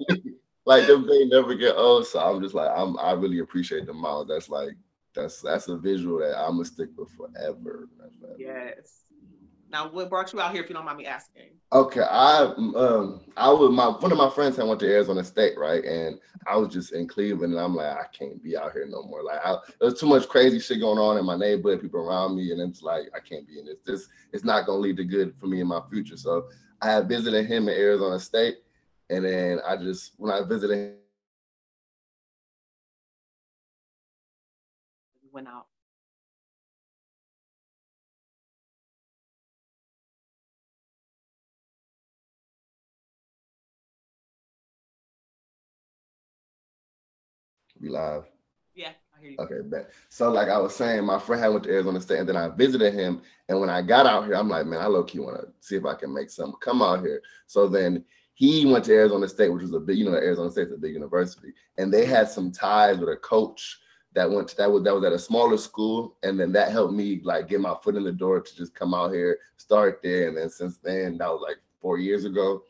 like 0.66 0.88
them 0.88 1.08
things 1.08 1.32
never 1.32 1.56
get 1.56 1.76
old. 1.76 2.08
So 2.08 2.20
I'm 2.20 2.42
just 2.42 2.56
like, 2.56 2.72
I'm 2.76 2.98
I 3.00 3.12
really 3.14 3.40
appreciate 3.40 3.86
the 3.86 3.94
mountains. 3.94 4.30
That's 4.30 4.50
like 4.50 4.76
that's 5.14 5.42
that's 5.42 5.68
a 5.68 5.78
visual 5.78 6.20
that 6.20 6.38
I'm 6.38 6.54
gonna 6.54 6.66
stick 6.66 6.90
with 6.98 7.10
forever. 7.12 7.88
Yes. 8.38 9.03
Now, 9.74 9.90
what 9.90 10.08
brought 10.08 10.32
you 10.32 10.40
out 10.40 10.52
here, 10.52 10.62
if 10.62 10.70
you 10.70 10.76
don't 10.76 10.86
mind 10.86 11.00
me 11.00 11.08
asking? 11.08 11.50
Okay, 11.74 12.02
I 12.02 12.44
um 12.44 13.22
I 13.36 13.50
was 13.50 13.72
my 13.72 13.88
one 13.88 14.12
of 14.12 14.20
my 14.20 14.30
friends 14.30 14.56
had 14.56 14.68
went 14.68 14.80
to 14.82 14.86
Arizona 14.88 15.24
State, 15.24 15.58
right? 15.58 15.84
And 15.84 16.20
I 16.46 16.58
was 16.58 16.72
just 16.72 16.94
in 16.94 17.08
Cleveland, 17.08 17.54
and 17.54 17.60
I'm 17.60 17.76
like, 17.76 17.88
I 17.88 18.06
can't 18.16 18.42
be 18.44 18.56
out 18.56 18.74
here 18.74 18.86
no 18.88 19.02
more. 19.02 19.24
Like, 19.24 19.40
I, 19.44 19.58
there's 19.82 20.00
too 20.00 20.06
much 20.06 20.28
crazy 20.30 20.60
shit 20.60 20.80
going 20.80 21.00
on 21.00 21.18
in 21.18 21.26
my 21.26 21.36
neighborhood, 21.36 21.82
people 21.82 22.02
around 22.02 22.36
me, 22.38 22.52
and 22.52 22.62
it's 22.62 22.84
like 22.84 23.06
I 23.16 23.20
can't 23.20 23.48
be 23.48 23.58
in 23.58 23.66
this. 23.66 23.78
This 23.84 24.08
it's 24.32 24.44
not 24.44 24.68
gonna 24.68 24.78
lead 24.78 24.98
to 24.98 25.04
good 25.04 25.34
for 25.40 25.48
me 25.48 25.60
in 25.60 25.68
my 25.68 25.82
future. 25.90 26.18
So 26.18 26.50
I 26.80 26.92
had 26.92 27.10
visited 27.10 27.48
him 27.48 27.68
in 27.68 27.74
Arizona 27.74 28.20
State, 28.20 28.58
and 29.10 29.26
then 29.26 29.60
I 29.68 29.76
just 29.76 30.12
when 30.18 30.32
I 30.32 30.44
visited 30.48 30.78
him. 30.78 30.96
Went 35.32 35.48
out. 35.48 35.66
Be 47.84 47.90
live? 47.90 48.24
Yeah, 48.76 48.92
I 49.16 49.22
hear 49.22 49.32
you. 49.32 49.38
Okay, 49.40 49.62
bet. 49.64 49.92
So 50.10 50.32
like 50.32 50.50
I 50.50 50.58
was 50.58 50.76
saying, 50.76 51.06
my 51.06 51.20
friend 51.20 51.42
had 51.42 51.50
went 51.50 51.64
to 51.66 51.72
Arizona 51.72 52.02
State, 52.02 52.20
and 52.20 52.30
then 52.30 52.38
I 52.38 52.50
visited 52.50 52.94
him. 52.94 53.22
And 53.50 53.60
when 53.60 53.70
I 53.70 53.82
got 53.82 54.06
out 54.06 54.26
here, 54.26 54.36
I'm 54.36 54.50
like, 54.50 54.66
man, 54.66 54.82
I 54.82 54.88
low 54.88 55.04
key 55.04 55.20
want 55.20 55.40
to 55.40 55.48
see 55.60 55.76
if 55.76 55.86
I 55.86 55.94
can 55.94 56.14
make 56.14 56.30
some 56.30 56.54
come 56.62 56.82
out 56.82 57.02
here. 57.02 57.22
So 57.48 57.68
then 57.68 58.04
he 58.34 58.66
went 58.66 58.86
to 58.86 58.94
Arizona 58.94 59.28
State, 59.28 59.50
which 59.50 59.62
was 59.62 59.74
a 59.74 59.80
big, 59.80 59.98
you 59.98 60.06
know, 60.06 60.16
Arizona 60.16 60.50
State's 60.50 60.72
a 60.72 60.78
big 60.78 60.94
university, 60.94 61.54
and 61.78 61.94
they 61.94 62.06
had 62.06 62.30
some 62.30 62.52
ties 62.52 62.98
with 62.98 63.10
a 63.10 63.18
coach 63.18 63.80
that 64.14 64.30
went 64.30 64.48
to 64.48 64.58
that 64.58 64.72
was 64.72 64.84
that 64.84 64.94
was 64.94 65.04
at 65.04 65.14
a 65.14 65.20
smaller 65.20 65.58
school, 65.58 66.18
and 66.24 66.40
then 66.40 66.52
that 66.54 66.72
helped 66.72 66.94
me 66.94 67.22
like 67.24 67.48
get 67.48 67.62
my 67.62 67.76
foot 67.84 67.96
in 67.96 68.04
the 68.04 68.12
door 68.12 68.40
to 68.40 68.56
just 68.56 68.74
come 68.74 68.94
out 68.94 69.12
here, 69.12 69.40
start 69.58 70.00
there, 70.04 70.28
and 70.28 70.38
then 70.38 70.50
since 70.50 70.78
then 70.78 71.18
that 71.18 71.30
was 71.30 71.44
like 71.46 71.58
four 71.82 71.98
years 71.98 72.26
ago. 72.26 72.64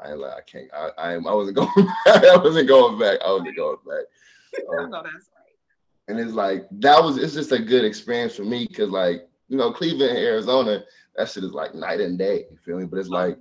I 0.00 0.12
like 0.12 0.32
I 0.32 0.40
can't 0.42 0.70
I 0.72 0.90
I, 0.96 1.12
I 1.14 1.34
wasn't 1.34 1.56
going 1.56 1.88
I 2.06 2.38
wasn't 2.42 2.68
going 2.68 2.98
back 2.98 3.18
I 3.24 3.32
wasn't 3.32 3.56
going 3.56 3.78
back. 3.86 4.04
Um, 4.78 4.90
no, 4.90 5.02
that's 5.02 5.30
right. 5.34 6.08
And 6.08 6.18
it's 6.18 6.32
like 6.32 6.66
that 6.72 7.02
was 7.02 7.18
it's 7.18 7.34
just 7.34 7.52
a 7.52 7.58
good 7.58 7.84
experience 7.84 8.36
for 8.36 8.44
me 8.44 8.66
because 8.66 8.90
like 8.90 9.28
you 9.48 9.56
know 9.56 9.72
Cleveland 9.72 10.16
Arizona 10.16 10.84
that 11.16 11.28
shit 11.28 11.44
is 11.44 11.52
like 11.52 11.74
night 11.74 12.00
and 12.00 12.18
day. 12.18 12.46
You 12.50 12.56
feel 12.64 12.78
me? 12.78 12.86
But 12.86 12.98
it's 12.98 13.08
like 13.08 13.38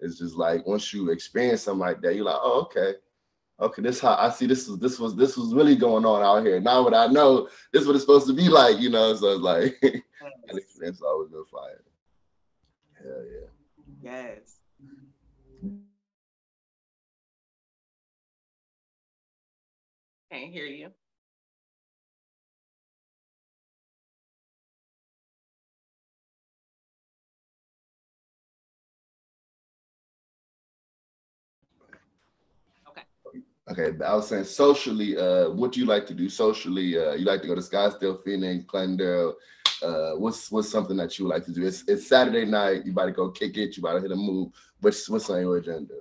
it's 0.00 0.18
just 0.18 0.36
like 0.36 0.66
once 0.66 0.92
you 0.92 1.10
experience 1.10 1.62
something 1.62 1.80
like 1.80 2.00
that, 2.02 2.14
you're 2.14 2.24
like, 2.24 2.40
oh 2.40 2.62
okay, 2.62 2.94
okay, 3.60 3.82
this 3.82 4.00
how 4.00 4.14
I 4.14 4.30
see 4.30 4.46
this 4.46 4.68
was 4.68 4.78
this 4.78 4.98
was 4.98 5.14
this 5.16 5.36
was 5.36 5.54
really 5.54 5.76
going 5.76 6.04
on 6.04 6.22
out 6.22 6.44
here. 6.44 6.60
Now 6.60 6.82
what 6.82 6.94
I 6.94 7.06
know, 7.06 7.48
this 7.72 7.82
is 7.82 7.86
what 7.86 7.94
it's 7.94 8.04
supposed 8.04 8.26
to 8.26 8.34
be 8.34 8.48
like, 8.48 8.78
you 8.78 8.90
know. 8.90 9.14
So 9.14 9.34
it's 9.34 9.42
like 9.42 9.78
that 9.82 10.56
experience 10.56 11.00
always 11.00 11.30
been 11.30 11.44
fire. 11.50 11.82
Hell 13.02 13.24
yeah. 13.24 13.48
Yes. 14.02 14.61
Can't 20.32 20.50
hear 20.52 20.64
you. 20.64 20.90
Okay. 32.88 33.02
Okay, 33.70 34.04
I 34.04 34.14
was 34.14 34.28
saying 34.28 34.44
socially, 34.44 35.18
uh, 35.18 35.50
what 35.50 35.72
do 35.72 35.80
you 35.80 35.86
like 35.86 36.06
to 36.06 36.14
do 36.14 36.28
socially? 36.30 36.98
Uh, 36.98 37.12
you 37.12 37.26
like 37.26 37.42
to 37.42 37.48
go 37.48 37.54
to 37.54 37.60
Scottsdale, 37.60 38.24
Phoenix, 38.24 38.64
Glendale. 38.64 39.34
Uh, 39.82 40.12
what's 40.12 40.50
what's 40.50 40.70
something 40.70 40.96
that 40.96 41.18
you 41.18 41.28
like 41.28 41.44
to 41.44 41.52
do? 41.52 41.66
It's 41.66 41.84
it's 41.88 42.08
Saturday 42.08 42.46
night. 42.46 42.86
You 42.86 42.92
about 42.92 43.06
to 43.06 43.12
go 43.12 43.30
kick 43.30 43.58
it. 43.58 43.76
You 43.76 43.82
about 43.82 43.96
to 43.96 44.00
hit 44.00 44.12
a 44.12 44.16
move. 44.16 44.52
What's 44.80 45.08
what's 45.10 45.30
on 45.30 45.42
your 45.42 45.58
agenda? 45.58 45.94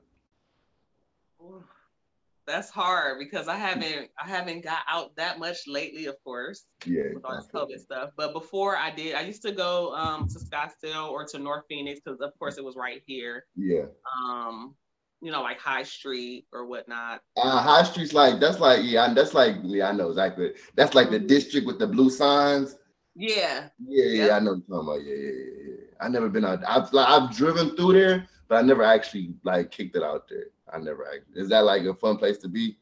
That's 2.47 2.69
hard 2.69 3.19
because 3.19 3.47
I 3.47 3.56
haven't 3.56 4.10
I 4.21 4.27
haven't 4.27 4.63
got 4.63 4.80
out 4.89 5.15
that 5.15 5.39
much 5.39 5.58
lately, 5.67 6.06
of 6.06 6.15
course. 6.23 6.65
Yeah. 6.86 7.13
With 7.13 7.25
all 7.25 7.36
this 7.36 7.47
COVID 7.54 7.80
stuff. 7.80 8.12
But 8.17 8.34
before 8.34 8.77
I 8.77 8.91
did, 8.91 9.15
I 9.15 9.21
used 9.21 9.41
to 9.43 9.51
go 9.51 9.93
um 9.95 10.27
to 10.30 10.39
Scottsdale 10.39 11.10
or 11.10 11.25
to 11.25 11.39
North 11.39 11.65
Phoenix 11.69 11.99
because 12.04 12.19
of 12.21 12.38
course 12.39 12.58
it 12.58 12.63
was 12.63 12.75
right 12.75 13.01
here. 13.06 13.45
Yeah. 13.56 13.86
Um, 14.27 14.75
you 15.21 15.32
know, 15.32 15.41
like 15.41 15.60
High 15.60 15.84
Street 15.84 16.45
or 16.51 16.65
whatnot. 16.65 17.21
Uh 17.38 17.62
High 17.62 17.84
Street's 17.84 18.13
like 18.13 18.39
that's 18.39 18.60
like 18.60 18.82
yeah, 18.84 19.13
that's 19.13 19.34
like 19.34 19.58
yeah, 19.63 19.89
I 19.89 19.91
know 19.91 20.10
exactly. 20.10 20.54
That's 20.75 20.95
like 20.95 21.10
the 21.10 21.17
mm-hmm. 21.17 21.27
district 21.27 21.67
with 21.67 21.80
the 21.80 21.88
blue 21.88 22.10
signs. 22.10 22.77
Yeah. 23.15 23.67
Yeah, 23.86 24.06
yeah. 24.06 24.36
I 24.36 24.39
know 24.39 24.54
what 24.54 24.63
you're 24.67 24.80
talking 24.80 24.89
about. 24.89 25.06
Yeah, 25.06 25.15
yeah, 25.15 25.25
yeah, 25.25 25.67
yeah. 25.67 25.82
I 26.01 26.10
never 26.10 26.30
been 26.30 26.45
out. 26.45 26.60
I've 26.67 26.91
like 26.91 27.08
I've 27.08 27.36
driven 27.36 27.75
through 27.75 27.93
there, 27.93 28.27
but 28.47 28.58
I 28.58 28.62
never 28.63 28.84
actually 28.84 29.36
like 29.43 29.69
kicked 29.71 29.95
it 29.95 30.04
out 30.04 30.27
there. 30.27 30.47
I 30.73 30.79
never. 30.79 31.07
Is 31.36 31.49
that 31.49 31.65
like 31.65 31.84
a 31.84 31.93
fun 31.93 32.17
place 32.17 32.38
to 32.39 32.47
be? 32.47 32.77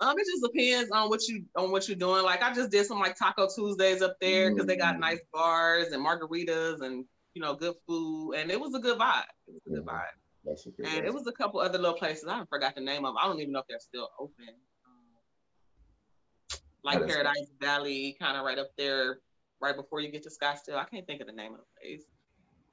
Um, 0.00 0.14
it 0.18 0.26
just 0.26 0.52
depends 0.52 0.90
on 0.90 1.08
what 1.08 1.26
you 1.26 1.44
on 1.56 1.70
what 1.70 1.88
you're 1.88 1.96
doing. 1.96 2.22
Like 2.22 2.42
I 2.42 2.52
just 2.52 2.70
did 2.70 2.86
some 2.86 2.98
like 2.98 3.16
Taco 3.16 3.48
Tuesdays 3.54 4.02
up 4.02 4.16
there 4.20 4.50
because 4.50 4.64
mm 4.64 4.68
they 4.68 4.76
got 4.76 4.96
mm. 4.96 5.00
nice 5.00 5.20
bars 5.32 5.88
and 5.92 6.04
margaritas 6.04 6.82
and 6.82 7.04
you 7.34 7.42
know 7.42 7.54
good 7.54 7.74
food, 7.86 8.34
and 8.34 8.50
it 8.50 8.60
was 8.60 8.74
a 8.74 8.78
good 8.78 8.98
vibe. 8.98 9.24
It 9.48 9.54
was 9.54 9.62
a 9.66 9.70
good 9.70 9.86
vibe. 9.86 10.02
That's 10.44 10.66
okay. 10.66 10.98
And 10.98 11.06
it 11.06 11.12
was 11.12 11.26
a 11.26 11.32
couple 11.32 11.60
other 11.60 11.78
little 11.78 11.96
places. 11.96 12.26
I 12.28 12.44
forgot 12.48 12.74
the 12.74 12.80
name 12.82 13.04
of. 13.04 13.14
I 13.20 13.26
don't 13.26 13.40
even 13.40 13.52
know 13.52 13.60
if 13.60 13.66
they're 13.68 13.80
still 13.80 14.10
open. 14.18 14.54
Um, 14.86 16.58
like 16.84 17.06
Paradise 17.06 17.50
Valley, 17.60 18.16
kind 18.20 18.36
of 18.36 18.44
right 18.44 18.58
up 18.58 18.70
there, 18.76 19.20
right 19.60 19.74
before 19.74 20.00
you 20.00 20.10
get 20.10 20.22
to 20.24 20.30
Scottsdale. 20.30 20.76
I 20.76 20.84
can't 20.84 21.06
think 21.06 21.20
of 21.22 21.26
the 21.26 21.32
name 21.32 21.52
of 21.54 21.60
the 21.60 21.80
place, 21.80 22.04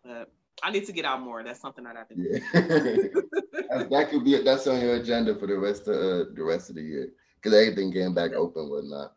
but 0.03 0.31
I 0.61 0.71
need 0.71 0.85
to 0.85 0.91
get 0.91 1.05
out 1.05 1.21
more. 1.21 1.43
That's 1.43 1.59
something 1.59 1.85
I 1.85 1.93
have 1.93 2.07
to 2.09 2.15
do. 2.15 2.23
Yeah. 2.23 2.39
that 3.89 4.07
could 4.09 4.23
be 4.23 4.41
that's 4.43 4.67
on 4.67 4.79
your 4.81 4.95
agenda 4.95 5.35
for 5.35 5.47
the 5.47 5.57
rest 5.57 5.87
of 5.87 5.95
uh, 5.95 6.31
the 6.33 6.43
rest 6.43 6.69
of 6.69 6.75
the 6.75 6.83
year 6.83 7.09
because 7.35 7.57
everything 7.57 7.91
getting 7.91 8.13
back 8.13 8.33
open, 8.33 8.69
whatnot. 8.69 9.13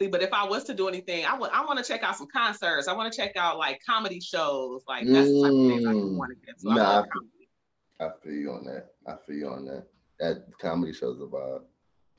See, 0.00 0.08
but 0.08 0.22
if 0.22 0.32
I 0.32 0.44
was 0.44 0.64
to 0.64 0.74
do 0.74 0.88
anything, 0.88 1.24
I 1.24 1.38
would 1.38 1.50
I 1.50 1.64
want 1.64 1.78
to 1.78 1.84
check 1.84 2.02
out 2.02 2.16
some 2.16 2.28
concerts. 2.28 2.88
I 2.88 2.94
want 2.94 3.12
to 3.12 3.16
check 3.16 3.36
out 3.36 3.58
like 3.58 3.80
comedy 3.86 4.20
shows. 4.20 4.82
Like 4.88 5.06
that's 5.06 5.28
mm. 5.28 5.34
the 5.34 5.42
type 5.42 5.52
of 5.52 5.68
things 5.68 5.86
I 5.86 6.16
want 6.16 6.30
to 6.30 6.46
get. 6.46 6.60
So 6.60 6.70
nah, 6.70 7.00
I, 7.00 7.02
feel, 7.02 8.08
I 8.08 8.10
feel 8.22 8.32
you 8.32 8.50
on 8.52 8.64
that. 8.64 8.86
I 9.06 9.14
feel 9.26 9.36
you 9.36 9.48
on 9.48 9.64
that. 9.66 9.86
That 10.20 10.44
comedy 10.60 10.92
shows 10.92 11.20
about 11.20 11.66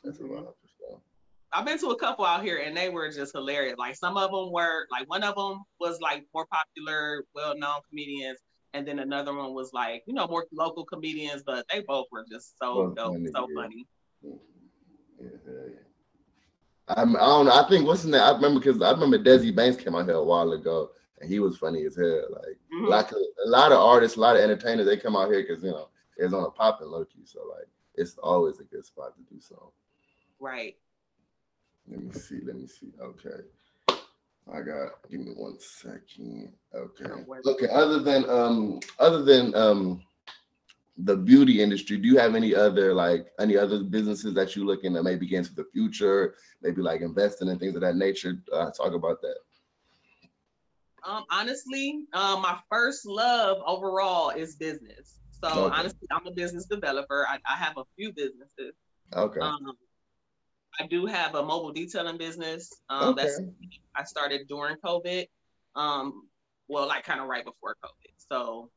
that's 0.04 0.20
about 0.20 0.56
I've 1.56 1.66
been 1.66 1.80
to 1.80 1.88
a 1.88 1.98
couple 1.98 2.26
out 2.26 2.44
here 2.44 2.58
and 2.58 2.76
they 2.76 2.90
were 2.90 3.10
just 3.10 3.32
hilarious. 3.32 3.78
Like 3.78 3.96
some 3.96 4.18
of 4.18 4.30
them 4.30 4.52
were 4.52 4.88
like 4.92 5.10
one 5.10 5.24
of 5.24 5.36
them 5.36 5.64
was 5.80 6.02
like 6.02 6.26
more 6.34 6.46
popular, 6.52 7.24
well-known 7.34 7.80
comedians, 7.90 8.40
and 8.74 8.86
then 8.86 9.00
another 9.00 9.34
one 9.34 9.54
was 9.54 9.72
like 9.72 10.04
you 10.06 10.14
know 10.14 10.28
more 10.28 10.46
local 10.52 10.84
comedians, 10.84 11.44
but 11.46 11.66
they 11.72 11.82
both 11.88 12.08
were 12.12 12.26
just 12.30 12.58
so 12.60 12.94
dope, 12.96 13.14
funny, 13.14 13.28
so 13.34 13.48
yeah. 13.50 13.62
funny. 13.62 13.88
Yeah, 14.22 15.30
yeah. 15.48 15.86
I'm, 16.90 17.16
I 17.16 17.20
don't 17.20 17.46
know. 17.46 17.54
I 17.54 17.68
think 17.70 17.88
what's 17.88 18.04
in 18.04 18.12
that? 18.12 18.22
I 18.22 18.36
remember 18.36 18.60
because 18.60 18.82
I 18.82 18.92
remember 18.92 19.18
Desi 19.18 19.56
Banks 19.56 19.82
came 19.82 19.96
out 19.96 20.06
here 20.06 20.16
a 20.16 20.24
while 20.24 20.52
ago, 20.52 20.92
and 21.22 21.30
he 21.30 21.40
was 21.40 21.58
funny 21.58 21.86
as 21.86 21.96
hell. 21.96 22.26
Like 22.32 22.60
mm-hmm. 22.74 22.86
like 22.86 23.12
a, 23.14 23.16
a, 23.16 23.48
lot 23.48 23.72
of 23.72 23.80
artists, 23.80 24.18
a 24.18 24.20
lot 24.20 24.36
of 24.36 24.42
entertainers, 24.42 24.86
they 24.86 24.98
come 24.98 25.16
out 25.16 25.32
here 25.32 25.42
because 25.42 25.64
you 25.64 25.72
know 25.72 25.88
it's 26.18 26.34
on 26.34 26.44
a 26.44 26.52
popping 26.52 26.88
low 26.88 27.06
key. 27.06 27.24
So 27.24 27.40
like 27.50 27.68
it's 27.96 28.18
always 28.18 28.60
a 28.60 28.64
good 28.64 28.86
spot 28.86 29.14
to 29.16 29.34
do 29.34 29.40
so. 29.40 29.72
Right. 30.40 30.76
Let 31.90 32.04
me 32.04 32.12
see. 32.12 32.40
Let 32.44 32.56
me 32.56 32.68
see. 32.68 32.92
Okay. 33.02 33.44
I 34.52 34.62
got. 34.62 35.10
Give 35.10 35.22
me 35.22 35.32
one 35.36 35.60
second. 35.60 36.54
Okay. 36.74 37.06
Okay. 37.46 37.68
Other 37.72 38.00
than 38.00 38.30
um, 38.30 38.80
other 39.00 39.24
than 39.24 39.54
um, 39.56 40.02
the 40.98 41.16
beauty 41.16 41.62
industry, 41.62 41.98
do 41.98 42.08
you 42.08 42.18
have 42.18 42.36
any 42.36 42.54
other 42.56 42.94
like 42.94 43.28
any 43.40 43.58
other 43.58 43.84
businesses 43.84 44.34
that 44.36 44.56
you 44.56 44.66
looking 44.66 44.94
to 44.94 45.04
maybe 45.04 45.28
get 45.28 45.40
into 45.40 45.56
the 45.56 45.66
future? 45.74 46.36
Maybe 46.62 46.82
like 46.82 47.02
investing 47.02 47.48
in 47.48 47.60
things 47.60 47.76
of 47.76 47.82
that 47.82 47.96
nature. 47.96 48.42
Uh, 48.52 48.72
talk 48.72 48.94
about 48.94 49.22
that. 49.22 49.38
Um, 51.06 51.24
honestly, 51.30 52.06
um, 52.14 52.42
my 52.42 52.58
first 52.70 53.06
love 53.06 53.58
overall 53.66 54.32
is 54.32 54.56
business. 54.56 55.20
So 55.40 55.66
okay. 55.66 55.76
honestly, 55.76 56.08
I'm 56.12 56.26
a 56.26 56.32
business 56.32 56.66
developer. 56.66 57.28
I, 57.30 57.38
I, 57.48 57.56
have 57.58 57.78
a 57.78 57.84
few 57.96 58.12
businesses. 58.12 58.74
Okay. 59.14 59.40
Um, 59.40 59.78
I 60.80 60.88
do 60.88 61.06
have 61.06 61.36
a 61.36 61.44
mobile 61.44 61.72
detailing 61.72 62.18
business. 62.18 62.70
Um, 62.90 63.10
okay. 63.10 63.24
That's 63.24 63.42
I 63.96 64.04
started 64.04 64.48
during 64.48 64.76
COVID. 64.78 65.26
Um, 65.76 66.28
well, 66.68 66.88
like 66.88 67.04
kind 67.04 67.20
of 67.20 67.28
right 67.28 67.46
before 67.46 67.76
COVID. 67.84 68.14
So, 68.30 68.72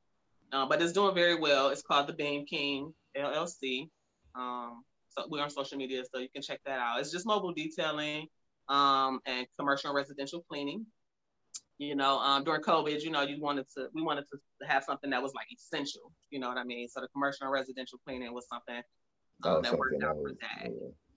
uh, 0.52 0.66
but 0.66 0.80
it's 0.82 0.92
doing 0.92 1.14
very 1.14 1.38
well. 1.38 1.68
It's 1.68 1.82
called 1.82 2.06
the 2.06 2.12
Beam 2.12 2.46
King 2.46 2.92
LLC. 3.16 3.88
Um, 4.34 4.84
so 5.10 5.26
we're 5.28 5.42
on 5.42 5.50
social 5.50 5.78
media, 5.78 6.02
so 6.12 6.20
you 6.20 6.28
can 6.28 6.42
check 6.42 6.60
that 6.66 6.78
out. 6.78 7.00
It's 7.00 7.10
just 7.10 7.26
mobile 7.26 7.52
detailing 7.52 8.28
um, 8.68 9.20
and 9.26 9.46
commercial 9.58 9.90
and 9.90 9.96
residential 9.96 10.44
cleaning. 10.48 10.86
You 11.78 11.94
know, 11.94 12.18
um, 12.18 12.42
during 12.42 12.60
COVID, 12.60 13.02
you 13.02 13.10
know, 13.10 13.22
you 13.22 13.40
wanted 13.40 13.66
to, 13.76 13.88
we 13.94 14.02
wanted 14.02 14.24
to 14.32 14.66
have 14.66 14.82
something 14.82 15.10
that 15.10 15.22
was 15.22 15.32
like 15.34 15.46
essential. 15.52 16.12
You 16.30 16.40
know 16.40 16.48
what 16.48 16.58
I 16.58 16.64
mean? 16.64 16.88
So 16.88 17.00
the 17.00 17.08
commercial 17.08 17.46
and 17.46 17.52
residential 17.52 18.00
cleaning 18.04 18.34
was 18.34 18.48
something 18.48 18.82
um, 19.44 19.52
oh, 19.58 19.62
that 19.62 19.78
worked 19.78 20.02
out 20.02 20.16
for 20.16 20.32
that. 20.40 20.70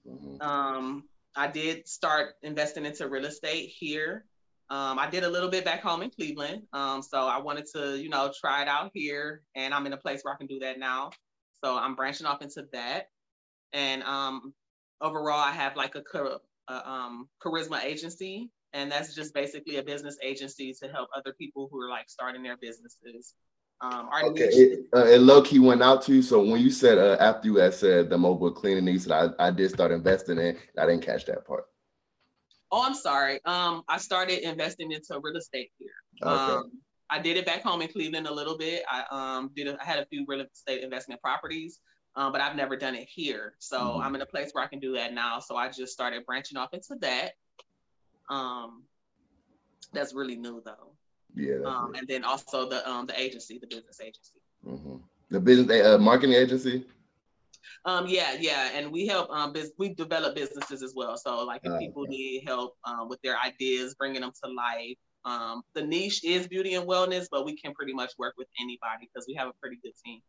Mm-hmm. 0.07 0.41
Um, 0.41 1.03
I 1.35 1.47
did 1.47 1.87
start 1.87 2.35
investing 2.41 2.85
into 2.85 3.07
real 3.07 3.25
estate 3.25 3.69
here. 3.69 4.25
Um, 4.69 4.99
I 4.99 5.09
did 5.09 5.23
a 5.23 5.29
little 5.29 5.49
bit 5.49 5.65
back 5.65 5.81
home 5.81 6.01
in 6.01 6.09
Cleveland. 6.09 6.63
Um, 6.71 7.01
so 7.01 7.27
I 7.27 7.39
wanted 7.39 7.65
to, 7.75 7.97
you 7.97 8.09
know, 8.09 8.31
try 8.39 8.61
it 8.61 8.67
out 8.67 8.91
here, 8.93 9.43
and 9.55 9.73
I'm 9.73 9.85
in 9.85 9.93
a 9.93 9.97
place 9.97 10.21
where 10.23 10.33
I 10.33 10.37
can 10.37 10.47
do 10.47 10.59
that 10.59 10.79
now. 10.79 11.11
So 11.63 11.77
I'm 11.77 11.95
branching 11.95 12.25
off 12.25 12.41
into 12.41 12.65
that. 12.71 13.09
And 13.73 14.03
um, 14.03 14.53
overall, 15.01 15.39
I 15.39 15.51
have 15.51 15.75
like 15.75 15.95
a, 15.95 16.03
a 16.69 16.89
um, 16.89 17.27
kharisma 17.43 17.83
agency, 17.83 18.49
and 18.73 18.91
that's 18.91 19.13
just 19.13 19.33
basically 19.33 19.77
a 19.77 19.83
business 19.83 20.17
agency 20.23 20.73
to 20.81 20.87
help 20.87 21.09
other 21.15 21.33
people 21.33 21.67
who 21.71 21.81
are 21.81 21.89
like 21.89 22.09
starting 22.09 22.43
their 22.43 22.57
businesses. 22.57 23.33
Um, 23.81 24.09
okay, 24.25 24.43
it, 24.43 24.85
uh, 24.95 25.05
it 25.05 25.21
low 25.21 25.41
key 25.41 25.57
went 25.57 25.81
out 25.81 26.03
to 26.03 26.13
you. 26.13 26.21
So 26.21 26.39
when 26.43 26.61
you 26.61 26.69
said 26.69 26.99
uh, 26.99 27.17
after 27.19 27.47
you 27.47 27.55
had 27.55 27.73
said 27.73 28.11
the 28.11 28.17
mobile 28.17 28.51
cleaning, 28.51 28.87
you 28.87 28.99
said 28.99 29.33
I, 29.39 29.47
I 29.47 29.51
did 29.51 29.71
start 29.71 29.91
investing 29.91 30.37
in. 30.37 30.55
I 30.77 30.85
didn't 30.85 31.03
catch 31.03 31.25
that 31.25 31.47
part. 31.47 31.65
Oh, 32.71 32.85
I'm 32.85 32.93
sorry. 32.93 33.43
Um, 33.45 33.83
I 33.89 33.97
started 33.97 34.47
investing 34.47 34.91
into 34.91 35.19
real 35.21 35.35
estate 35.35 35.71
here. 35.79 35.89
Okay. 36.23 36.53
Um, 36.53 36.71
I 37.09 37.19
did 37.19 37.37
it 37.37 37.45
back 37.45 37.63
home 37.63 37.81
in 37.81 37.89
Cleveland 37.89 38.27
a 38.27 38.33
little 38.33 38.57
bit. 38.57 38.83
I 38.89 39.03
um 39.11 39.51
did 39.55 39.67
a, 39.67 39.77
I 39.81 39.83
had 39.83 39.99
a 39.99 40.05
few 40.05 40.25
real 40.27 40.41
estate 40.41 40.83
investment 40.83 41.19
properties, 41.21 41.79
um, 42.15 42.31
but 42.31 42.39
I've 42.39 42.55
never 42.55 42.77
done 42.77 42.95
it 42.95 43.07
here. 43.09 43.55
So 43.57 43.79
mm-hmm. 43.79 44.01
I'm 44.01 44.15
in 44.15 44.21
a 44.21 44.25
place 44.27 44.51
where 44.53 44.63
I 44.63 44.67
can 44.67 44.79
do 44.79 44.93
that 44.93 45.13
now. 45.13 45.39
So 45.39 45.55
I 45.55 45.69
just 45.69 45.91
started 45.91 46.25
branching 46.25 46.57
off 46.57 46.73
into 46.73 46.95
that. 47.01 47.31
Um, 48.29 48.83
that's 49.91 50.13
really 50.13 50.37
new 50.37 50.61
though. 50.63 50.93
Yeah. 51.35 51.59
Um, 51.65 51.93
and 51.95 52.07
then 52.07 52.23
also 52.23 52.69
the 52.69 52.87
um 52.89 53.05
the 53.05 53.19
agency, 53.19 53.59
the 53.59 53.67
business 53.67 53.99
agency. 54.01 54.39
Mm-hmm. 54.67 54.97
The 55.29 55.39
business 55.39 55.85
uh, 55.85 55.97
marketing 55.97 56.35
agency. 56.35 56.85
Um, 57.85 58.05
yeah, 58.07 58.35
yeah, 58.39 58.69
and 58.73 58.91
we 58.91 59.07
help. 59.07 59.29
Um, 59.31 59.53
biz- 59.53 59.73
we 59.77 59.93
develop 59.93 60.35
businesses 60.35 60.83
as 60.83 60.93
well. 60.95 61.17
So 61.17 61.43
like 61.45 61.61
if 61.63 61.71
uh, 61.71 61.77
people 61.79 62.03
okay. 62.03 62.11
need 62.11 62.43
help 62.45 62.75
um, 62.83 63.09
with 63.09 63.21
their 63.21 63.37
ideas, 63.39 63.95
bringing 63.95 64.21
them 64.21 64.31
to 64.43 64.51
life. 64.51 64.97
Um, 65.23 65.61
the 65.75 65.83
niche 65.83 66.23
is 66.23 66.47
beauty 66.47 66.73
and 66.73 66.87
wellness, 66.87 67.27
but 67.31 67.45
we 67.45 67.55
can 67.55 67.73
pretty 67.73 67.93
much 67.93 68.13
work 68.17 68.33
with 68.37 68.47
anybody 68.59 69.07
because 69.13 69.25
we 69.27 69.35
have 69.35 69.47
a 69.47 69.53
pretty 69.61 69.77
good 69.83 69.93
team. 70.03 70.19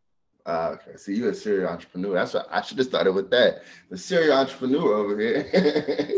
Uh, 0.44 0.74
okay, 0.74 0.96
so 0.96 1.12
you're 1.12 1.30
a 1.30 1.34
serial 1.34 1.68
entrepreneur. 1.68 2.14
That's 2.14 2.34
what 2.34 2.48
I 2.50 2.62
should 2.62 2.78
have 2.78 2.86
started 2.86 3.12
with 3.12 3.30
that. 3.30 3.62
The 3.90 3.96
serial 3.96 4.36
entrepreneur 4.36 4.94
over 4.94 5.18
here. 5.18 5.48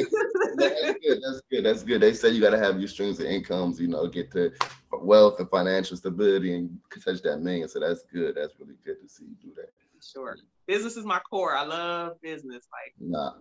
that's 0.57 0.99
good. 0.99 1.21
That's 1.23 1.41
good. 1.51 1.65
That's 1.65 1.83
good. 1.83 2.01
They 2.01 2.15
say 2.15 2.31
you 2.31 2.41
got 2.41 2.51
to 2.51 2.59
have 2.59 2.79
your 2.79 2.89
streams 2.89 3.21
of 3.21 3.27
incomes. 3.27 3.81
You 3.81 3.89
know, 3.89 4.07
get 4.07 4.31
to 4.33 4.53
wealth 4.93 5.39
and 5.39 5.49
financial 5.49 5.97
stability 5.97 6.55
and 6.55 6.79
touch 7.05 7.23
that 7.23 7.41
million. 7.41 7.69
So 7.69 7.81
that's 7.81 8.05
good. 8.05 8.35
That's 8.37 8.55
really 8.59 8.77
good 8.85 9.01
to 9.03 9.09
see 9.09 9.25
you 9.25 9.37
do 9.43 9.55
that. 9.57 9.71
Sure. 10.03 10.37
Business 10.67 10.97
is 10.97 11.05
my 11.05 11.19
core. 11.19 11.57
I 11.57 11.65
love 11.65 12.21
business. 12.23 12.67
Like, 12.73 12.95
nah. 12.99 13.33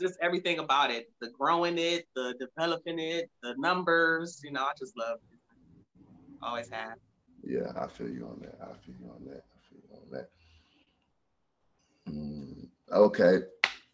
just 0.00 0.18
everything 0.20 0.58
about 0.58 0.90
it. 0.90 1.10
The 1.20 1.30
growing 1.30 1.78
it, 1.78 2.06
the 2.14 2.34
developing 2.38 2.98
it, 2.98 3.30
the 3.42 3.54
numbers. 3.58 4.40
You 4.44 4.52
know, 4.52 4.62
I 4.62 4.72
just 4.78 4.96
love 4.96 5.18
it. 5.32 5.38
Always 6.42 6.70
have. 6.70 6.94
Yeah, 7.44 7.72
I 7.76 7.86
feel 7.88 8.08
you 8.08 8.26
on 8.26 8.40
that. 8.42 8.58
I 8.62 8.74
feel 8.84 8.94
you 9.00 9.10
on 9.10 9.24
that. 9.26 9.44
I 9.44 9.58
feel 9.68 9.80
you 9.82 9.96
on 9.96 10.10
that. 10.12 10.28
Mm, 12.08 12.68
okay 12.92 13.42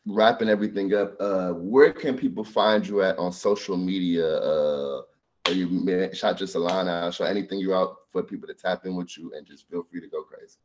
wrapping 0.09 0.49
everything 0.49 0.95
up, 0.95 1.15
uh, 1.21 1.51
where 1.51 1.93
can 1.93 2.17
people 2.17 2.43
find 2.43 2.87
you 2.87 3.03
at 3.03 3.19
on 3.19 3.31
social 3.31 3.77
media? 3.77 4.27
Uh, 4.27 5.03
are 5.47 5.53
you 5.53 6.11
shot 6.15 6.41
your 6.41 6.47
salon 6.47 6.89
out? 6.89 7.15
So 7.15 7.25
anything 7.25 7.59
you're 7.59 7.77
out 7.77 7.97
for 8.13 8.23
people 8.23 8.49
to 8.49 8.55
tap 8.55 8.87
in 8.87 8.97
with 8.97 9.17
you 9.17 9.33
and 9.37 9.47
just 9.47 9.69
feel 9.69 9.85
free 9.91 10.01
to 10.01 10.09
go 10.09 10.23
crazy. 10.23 10.57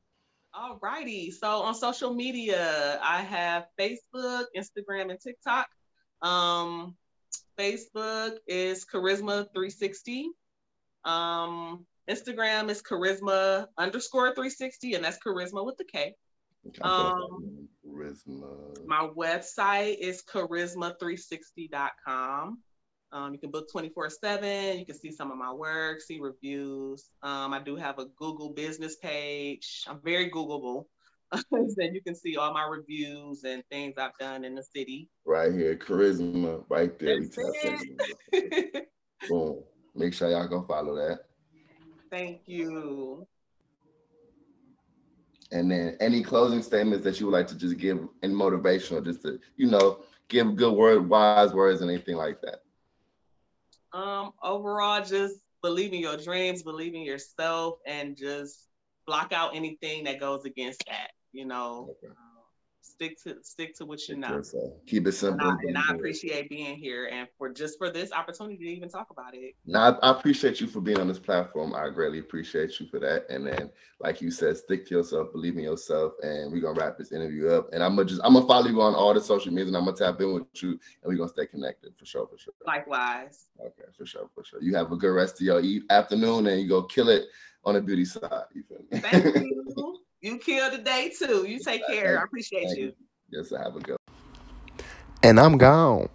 All 0.53 0.77
righty. 0.81 1.31
So 1.31 1.61
on 1.61 1.73
social 1.73 2.13
media, 2.13 2.99
I 3.01 3.21
have 3.21 3.67
Facebook, 3.79 4.45
Instagram, 4.55 5.09
and 5.09 5.19
TikTok. 5.19 5.67
Um, 6.21 6.95
Facebook 7.57 8.37
is 8.47 8.85
Kharisma 8.85 9.45
360. 9.53 10.29
Um, 11.05 11.85
Instagram 12.09 12.69
is 12.69 12.81
Kharisma 12.81 13.67
underscore 13.77 14.27
360, 14.27 14.93
and 14.93 15.03
that's 15.03 15.17
Kharisma 15.25 15.65
with 15.65 15.77
the 15.77 15.85
K. 15.85 16.15
Um, 16.81 17.62
kharisma. 18.03 18.85
My 18.85 19.07
website 19.15 19.97
is 19.99 20.21
kharisma360.com. 20.23 22.59
Um, 23.11 23.33
you 23.33 23.39
can 23.39 23.51
book 23.51 23.69
24 23.71 24.09
7. 24.09 24.79
You 24.79 24.85
can 24.85 24.97
see 24.97 25.11
some 25.11 25.29
of 25.31 25.37
my 25.37 25.53
work, 25.53 26.01
see 26.01 26.19
reviews. 26.19 27.11
Um, 27.21 27.53
I 27.53 27.59
do 27.59 27.75
have 27.75 27.99
a 27.99 28.05
Google 28.17 28.53
business 28.53 28.95
page. 28.95 29.83
I'm 29.87 29.99
very 30.03 30.31
Googleable. 30.31 30.85
then 31.51 31.93
you 31.93 32.01
can 32.05 32.15
see 32.15 32.37
all 32.37 32.53
my 32.53 32.63
reviews 32.63 33.43
and 33.43 33.63
things 33.69 33.95
I've 33.97 34.17
done 34.19 34.45
in 34.45 34.55
the 34.55 34.63
city. 34.63 35.09
Right 35.25 35.53
here, 35.53 35.75
kharisma, 35.75 36.63
right 36.69 36.97
there. 36.99 37.21
Boom. 39.29 39.63
Make 39.95 40.13
sure 40.13 40.29
y'all 40.29 40.47
go 40.47 40.63
follow 40.63 40.95
that. 40.95 41.19
Thank 42.11 42.47
you. 42.47 43.27
And 45.53 45.71
then 45.71 45.95
any 45.99 46.23
closing 46.23 46.61
statements 46.63 47.03
that 47.05 47.19
you 47.19 47.27
would 47.27 47.33
like 47.33 47.47
to 47.47 47.55
just 47.57 47.77
give 47.77 47.99
in 48.23 48.33
motivational, 48.33 49.03
just 49.03 49.21
to, 49.21 49.39
you 49.55 49.69
know, 49.69 49.99
give 50.27 50.55
good 50.55 50.73
word, 50.73 51.07
wise 51.07 51.53
words 51.53 51.81
and 51.81 51.91
anything 51.91 52.17
like 52.17 52.41
that. 52.41 52.63
Um, 53.97 54.31
overall, 54.41 55.03
just 55.03 55.35
believe 55.61 55.93
in 55.93 55.99
your 55.99 56.17
dreams, 56.17 56.63
believe 56.63 56.95
in 56.95 57.03
yourself, 57.03 57.77
and 57.85 58.17
just 58.17 58.67
block 59.05 59.31
out 59.31 59.55
anything 59.55 60.05
that 60.05 60.19
goes 60.19 60.43
against 60.45 60.83
that. 60.87 61.11
You 61.31 61.45
know, 61.45 61.89
okay 61.91 62.13
stick 62.83 63.21
to 63.23 63.37
stick 63.41 63.75
to 63.77 63.85
what 63.85 64.07
you 64.07 64.17
know. 64.17 64.41
Keep 64.85 65.07
it 65.07 65.13
simple. 65.13 65.47
And 65.47 65.57
I, 65.59 65.67
and 65.67 65.77
I, 65.77 65.95
appreciate 65.95 66.49
being 66.49 66.75
here 66.75 67.09
and 67.11 67.27
for 67.37 67.49
just 67.49 67.77
for 67.77 67.89
this 67.89 68.11
opportunity 68.11 68.57
to 68.57 68.65
even 68.65 68.89
talk 68.89 69.07
about 69.09 69.33
it. 69.33 69.55
Now 69.65 69.97
I, 70.01 70.09
I, 70.09 70.11
appreciate 70.11 70.59
you 70.59 70.67
for 70.67 70.81
being 70.81 70.99
on 70.99 71.07
this 71.07 71.19
platform. 71.19 71.73
I 71.73 71.89
greatly 71.89 72.19
appreciate 72.19 72.79
you 72.79 72.87
for 72.87 72.99
that. 72.99 73.25
And 73.29 73.47
then, 73.47 73.71
like 73.99 74.21
you 74.21 74.31
said, 74.31 74.57
stick 74.57 74.85
to 74.87 74.95
yourself, 74.95 75.31
believe 75.31 75.57
in 75.57 75.63
yourself, 75.63 76.13
and 76.21 76.51
we're 76.51 76.61
gonna 76.61 76.79
wrap 76.79 76.97
this 76.97 77.11
interview 77.11 77.49
up. 77.49 77.69
And 77.73 77.81
I'm 77.81 77.95
gonna 77.95 78.07
just 78.07 78.21
I'm 78.23 78.33
gonna 78.33 78.47
follow 78.47 78.67
you 78.67 78.81
on 78.81 78.93
all 78.93 79.13
the 79.13 79.21
social 79.21 79.51
media, 79.51 79.67
and 79.67 79.77
I'm 79.77 79.85
gonna 79.85 79.97
tap 79.97 80.19
in 80.19 80.33
with 80.33 80.43
you, 80.61 80.71
and 80.71 80.79
we're 81.05 81.15
gonna 81.15 81.29
stay 81.29 81.47
connected 81.47 81.93
for 81.97 82.05
sure, 82.05 82.27
for 82.27 82.37
sure. 82.37 82.53
Likewise. 82.65 83.47
Okay, 83.59 83.89
for 83.97 84.05
sure, 84.05 84.29
for 84.35 84.43
sure. 84.43 84.61
You 84.61 84.75
have 84.75 84.91
a 84.91 84.97
good 84.97 85.13
rest 85.13 85.35
of 85.35 85.41
your 85.41 85.61
afternoon, 85.89 86.47
and 86.47 86.61
you 86.61 86.67
go 86.67 86.83
kill 86.83 87.09
it 87.09 87.25
on 87.65 87.75
the 87.75 87.81
beauty 87.81 88.05
side. 88.05 88.29
You 88.53 88.63
feel 88.63 88.79
me? 88.91 88.99
Thank 88.99 89.35
you. 89.35 89.99
You 90.23 90.37
killed 90.37 90.71
the 90.71 90.77
day 90.77 91.11
too. 91.15 91.45
You 91.45 91.59
take 91.59 91.85
care. 91.85 92.17
I 92.17 92.23
appreciate 92.23 92.77
you. 92.77 92.93
Yes, 93.29 93.51
I 93.51 93.61
have 93.61 93.75
a 93.75 93.81
go. 93.81 93.97
And 95.21 95.37
I'm 95.37 95.57
gone. 95.57 96.07